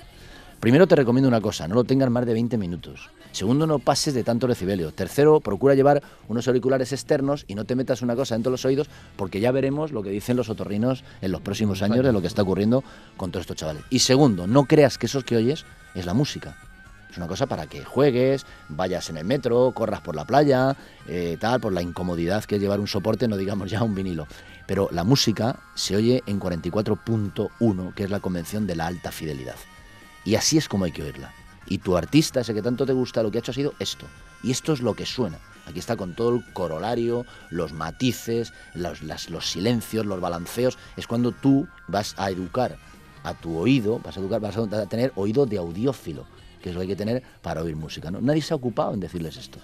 Primero 0.63 0.87
te 0.87 0.95
recomiendo 0.95 1.27
una 1.27 1.41
cosa, 1.41 1.67
no 1.67 1.75
lo 1.75 1.83
tengas 1.83 2.09
más 2.09 2.25
de 2.25 2.31
20 2.31 2.57
minutos. 2.57 3.09
Segundo, 3.33 3.67
no 3.67 3.79
pases 3.79 4.13
de 4.13 4.23
tanto 4.23 4.47
decibelio. 4.47 4.93
Tercero, 4.93 5.41
procura 5.41 5.75
llevar 5.75 6.01
unos 6.29 6.47
auriculares 6.47 6.93
externos 6.93 7.43
y 7.49 7.55
no 7.55 7.65
te 7.65 7.75
metas 7.75 8.01
una 8.01 8.15
cosa 8.15 8.35
dentro 8.35 8.49
de 8.49 8.53
los 8.53 8.63
oídos 8.63 8.87
porque 9.17 9.41
ya 9.41 9.51
veremos 9.51 9.91
lo 9.91 10.01
que 10.01 10.09
dicen 10.09 10.37
los 10.37 10.47
otorrinos 10.47 11.03
en 11.21 11.33
los 11.33 11.41
próximos 11.41 11.81
años 11.81 12.05
de 12.05 12.13
lo 12.13 12.21
que 12.21 12.27
está 12.27 12.43
ocurriendo 12.43 12.81
con 13.17 13.29
todos 13.29 13.41
estos 13.41 13.57
chavales. 13.57 13.83
Y 13.89 13.99
segundo, 13.99 14.47
no 14.47 14.63
creas 14.63 14.97
que 14.97 15.07
esos 15.07 15.25
que 15.25 15.35
oyes 15.35 15.65
es 15.95 16.05
la 16.05 16.13
música. 16.13 16.55
Es 17.11 17.17
una 17.17 17.27
cosa 17.27 17.45
para 17.45 17.67
que 17.67 17.83
juegues, 17.83 18.45
vayas 18.69 19.09
en 19.09 19.17
el 19.17 19.25
metro, 19.25 19.73
corras 19.73 19.99
por 19.99 20.15
la 20.15 20.23
playa, 20.23 20.77
eh, 21.09 21.35
tal, 21.41 21.59
por 21.59 21.73
la 21.73 21.81
incomodidad 21.81 22.45
que 22.45 22.55
es 22.55 22.61
llevar 22.61 22.79
un 22.79 22.87
soporte, 22.87 23.27
no 23.27 23.35
digamos 23.35 23.69
ya 23.69 23.83
un 23.83 23.95
vinilo. 23.95 24.27
Pero 24.65 24.87
la 24.93 25.03
música 25.03 25.59
se 25.75 25.97
oye 25.97 26.23
en 26.25 26.39
44.1, 26.39 27.93
que 27.93 28.05
es 28.05 28.09
la 28.09 28.21
convención 28.21 28.65
de 28.65 28.77
la 28.77 28.87
alta 28.87 29.11
fidelidad. 29.11 29.55
Y 30.25 30.35
así 30.35 30.57
es 30.57 30.67
como 30.67 30.85
hay 30.85 30.91
que 30.91 31.03
oírla. 31.03 31.33
Y 31.67 31.79
tu 31.79 31.97
artista, 31.97 32.41
ese 32.41 32.53
que 32.53 32.61
tanto 32.61 32.85
te 32.85 32.93
gusta, 32.93 33.23
lo 33.23 33.31
que 33.31 33.37
ha 33.37 33.39
hecho 33.39 33.51
ha 33.51 33.55
sido 33.55 33.73
esto. 33.79 34.05
Y 34.43 34.51
esto 34.51 34.73
es 34.73 34.81
lo 34.81 34.93
que 34.93 35.05
suena. 35.05 35.39
Aquí 35.65 35.79
está 35.79 35.95
con 35.95 36.13
todo 36.13 36.35
el 36.35 36.53
corolario, 36.53 37.25
los 37.49 37.71
matices, 37.71 38.53
los, 38.73 39.01
los 39.01 39.49
silencios, 39.49 40.05
los 40.05 40.19
balanceos. 40.19 40.77
Es 40.97 41.07
cuando 41.07 41.31
tú 41.31 41.67
vas 41.87 42.15
a 42.17 42.29
educar 42.29 42.77
a 43.23 43.33
tu 43.33 43.57
oído, 43.57 43.99
vas 43.99 44.17
a, 44.17 44.19
educar, 44.19 44.41
vas 44.41 44.57
a 44.57 44.85
tener 44.87 45.13
oído 45.15 45.45
de 45.45 45.57
audiófilo, 45.57 46.25
que 46.61 46.69
es 46.69 46.75
lo 46.75 46.81
que 46.81 46.83
hay 46.83 46.87
que 46.89 46.95
tener 46.97 47.23
para 47.41 47.61
oír 47.61 47.75
música. 47.75 48.11
¿no? 48.11 48.19
Nadie 48.19 48.41
se 48.41 48.53
ha 48.53 48.57
ocupado 48.57 48.93
en 48.93 48.99
decirles 48.99 49.37
esto. 49.37 49.59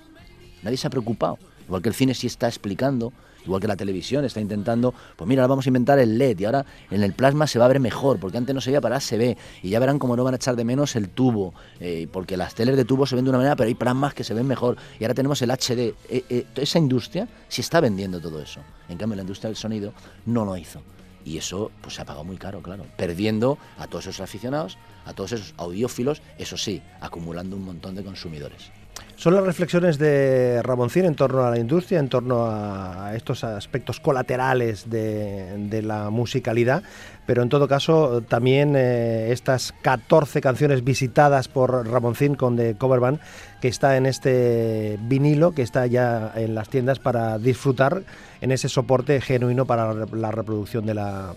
Nadie 0.63 0.77
se 0.77 0.87
ha 0.87 0.89
preocupado. 0.89 1.37
Igual 1.65 1.81
que 1.81 1.89
el 1.89 1.95
cine 1.95 2.13
sí 2.13 2.27
está 2.27 2.47
explicando, 2.47 3.11
igual 3.45 3.61
que 3.61 3.67
la 3.67 3.75
televisión 3.75 4.25
está 4.25 4.39
intentando, 4.39 4.93
pues 5.15 5.27
mira, 5.27 5.41
ahora 5.41 5.49
vamos 5.49 5.65
a 5.65 5.69
inventar 5.69 5.99
el 5.99 6.17
LED 6.17 6.39
y 6.39 6.45
ahora 6.45 6.65
en 6.91 7.03
el 7.03 7.13
plasma 7.13 7.47
se 7.47 7.59
va 7.59 7.65
a 7.65 7.67
ver 7.67 7.79
mejor, 7.79 8.19
porque 8.19 8.37
antes 8.37 8.53
no 8.53 8.61
se 8.61 8.69
veía, 8.69 8.81
para 8.81 8.95
ahora 8.95 9.01
se 9.01 9.17
ve. 9.17 9.37
Y 9.63 9.69
ya 9.69 9.79
verán 9.79 9.99
cómo 9.99 10.15
no 10.15 10.23
van 10.23 10.33
a 10.33 10.37
echar 10.37 10.55
de 10.55 10.63
menos 10.63 10.95
el 10.95 11.09
tubo, 11.09 11.53
eh, 11.79 12.07
porque 12.11 12.37
las 12.37 12.55
teles 12.55 12.75
de 12.77 12.85
tubo 12.85 13.05
se 13.05 13.15
ven 13.15 13.25
de 13.25 13.29
una 13.29 13.39
manera, 13.39 13.55
pero 13.55 13.67
hay 13.67 13.75
plasmas 13.75 14.13
que 14.13 14.23
se 14.23 14.33
ven 14.33 14.47
mejor. 14.47 14.77
Y 14.99 15.03
ahora 15.03 15.13
tenemos 15.13 15.41
el 15.41 15.51
HD. 15.51 15.93
Eh, 16.09 16.23
eh, 16.29 16.45
esa 16.55 16.79
industria 16.79 17.27
sí 17.47 17.61
está 17.61 17.79
vendiendo 17.79 18.19
todo 18.19 18.41
eso. 18.41 18.61
En 18.87 18.97
cambio, 18.97 19.15
la 19.15 19.21
industria 19.21 19.49
del 19.49 19.57
sonido 19.57 19.93
no 20.25 20.45
lo 20.45 20.57
hizo. 20.57 20.81
Y 21.25 21.37
eso 21.37 21.71
pues 21.81 21.95
se 21.95 22.01
ha 22.01 22.05
pagado 22.05 22.23
muy 22.23 22.37
caro, 22.37 22.61
claro, 22.61 22.85
perdiendo 22.97 23.57
a 23.77 23.87
todos 23.87 24.07
esos 24.07 24.21
aficionados, 24.21 24.77
a 25.05 25.13
todos 25.13 25.33
esos 25.33 25.53
audiófilos, 25.57 26.21
eso 26.37 26.57
sí, 26.57 26.81
acumulando 27.01 27.55
un 27.55 27.65
montón 27.65 27.95
de 27.95 28.03
consumidores. 28.03 28.71
Son 29.19 29.35
las 29.35 29.43
reflexiones 29.43 29.97
de 29.97 30.61
Ramoncín 30.63 31.03
en 31.03 31.13
torno 31.13 31.45
a 31.45 31.51
la 31.51 31.59
industria, 31.59 31.99
en 31.99 32.07
torno 32.07 32.45
a 32.49 33.11
estos 33.17 33.43
aspectos 33.43 33.99
colaterales 33.99 34.89
de, 34.89 35.81
la 35.83 36.09
musicalidad, 36.09 36.83
pero 37.25 37.43
en 37.43 37.49
todo 37.49 37.67
caso 37.67 38.21
también 38.21 38.77
eh, 38.77 39.33
estas 39.33 39.73
14 39.81 40.39
canciones 40.39 40.85
visitadas 40.85 41.49
por 41.49 41.85
Ramoncín 41.85 42.35
con 42.35 42.55
The 42.55 42.75
Cover 42.75 43.01
Band, 43.01 43.19
que 43.59 43.67
está 43.67 43.97
en 43.97 44.05
este 44.05 44.97
vinilo, 45.01 45.51
que 45.51 45.63
está 45.63 45.85
ya 45.85 46.31
en 46.37 46.55
las 46.55 46.69
tiendas 46.69 46.99
para 46.99 47.37
disfrutar 47.39 48.03
en 48.39 48.53
ese 48.53 48.69
soporte 48.69 49.19
genuino 49.19 49.65
para 49.65 49.93
la 49.93 50.31
reproducción 50.31 50.85
de 50.85 50.93
la, 50.93 51.33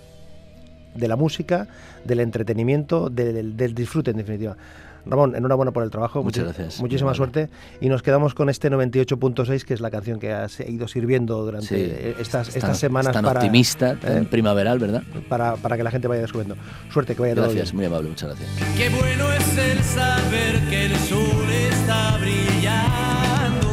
de 0.95 1.09
la 1.09 1.17
música, 1.17 1.67
del 2.05 2.21
entretenimiento, 2.21 3.11
del 3.11 3.75
disfrute 3.75 4.13
en 4.13 4.19
definitiva. 4.19 4.57
Ramón, 5.05 5.35
enhorabuena 5.35 5.73
por 5.73 5.83
el 5.83 5.91
trabajo. 5.91 6.23
Muchas 6.23 6.45
Muchi- 6.45 6.47
gracias. 6.47 6.81
Muchísima 6.81 7.13
suerte. 7.15 7.49
Y 7.81 7.89
nos 7.89 8.03
quedamos 8.03 8.35
con 8.35 8.49
este 8.49 8.71
98.6, 8.71 9.65
que 9.65 9.75
es 9.75 9.81
la 9.81 9.91
canción 9.91 10.19
que 10.21 10.33
has 10.33 10.61
ido 10.61 10.87
sirviendo 10.89 11.45
durante 11.45 11.67
Sí, 11.67 12.15
estas, 12.21 12.49
es 12.49 12.57
estas 12.57 12.71
tan- 12.71 12.77
semanas 12.77 13.09
es 13.09 13.13
tan 13.15 13.25
para, 13.25 13.41
optimista, 13.41 13.97
tan 13.97 14.23
eh, 14.23 14.27
primaveral, 14.31 14.79
¿verdad? 14.79 15.03
para, 15.29 15.57
para 15.57 15.77
que 15.77 15.83
la 15.83 15.91
gente 15.91 16.07
vaya 16.09 16.23
descubriendo. 16.23 16.57
Suerte, 16.93 17.15
que 17.15 17.23
vaya 17.23 17.35
todo 17.35 17.45
Gracias, 17.47 17.75
muy 17.75 17.85
amable, 17.85 18.11
muchas 18.11 18.29
gracias. 18.39 18.49
Qué 18.77 18.89
bueno 18.91 19.33
es 19.33 19.59
el 19.59 19.83
saber 19.83 20.61
que 20.71 20.87
el 20.87 20.97
sol 20.97 21.51
está 21.71 22.17
brillando, 22.19 23.69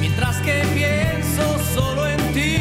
mientras 0.00 0.36
que 0.40 0.62
pienso 0.74 1.58
solo 1.74 2.06
en 2.06 2.32
ti. 2.34 2.56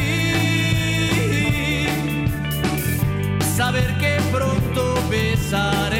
Saber 3.55 3.88
que 3.99 4.17
pronto 4.31 4.95
besaré 5.09 5.98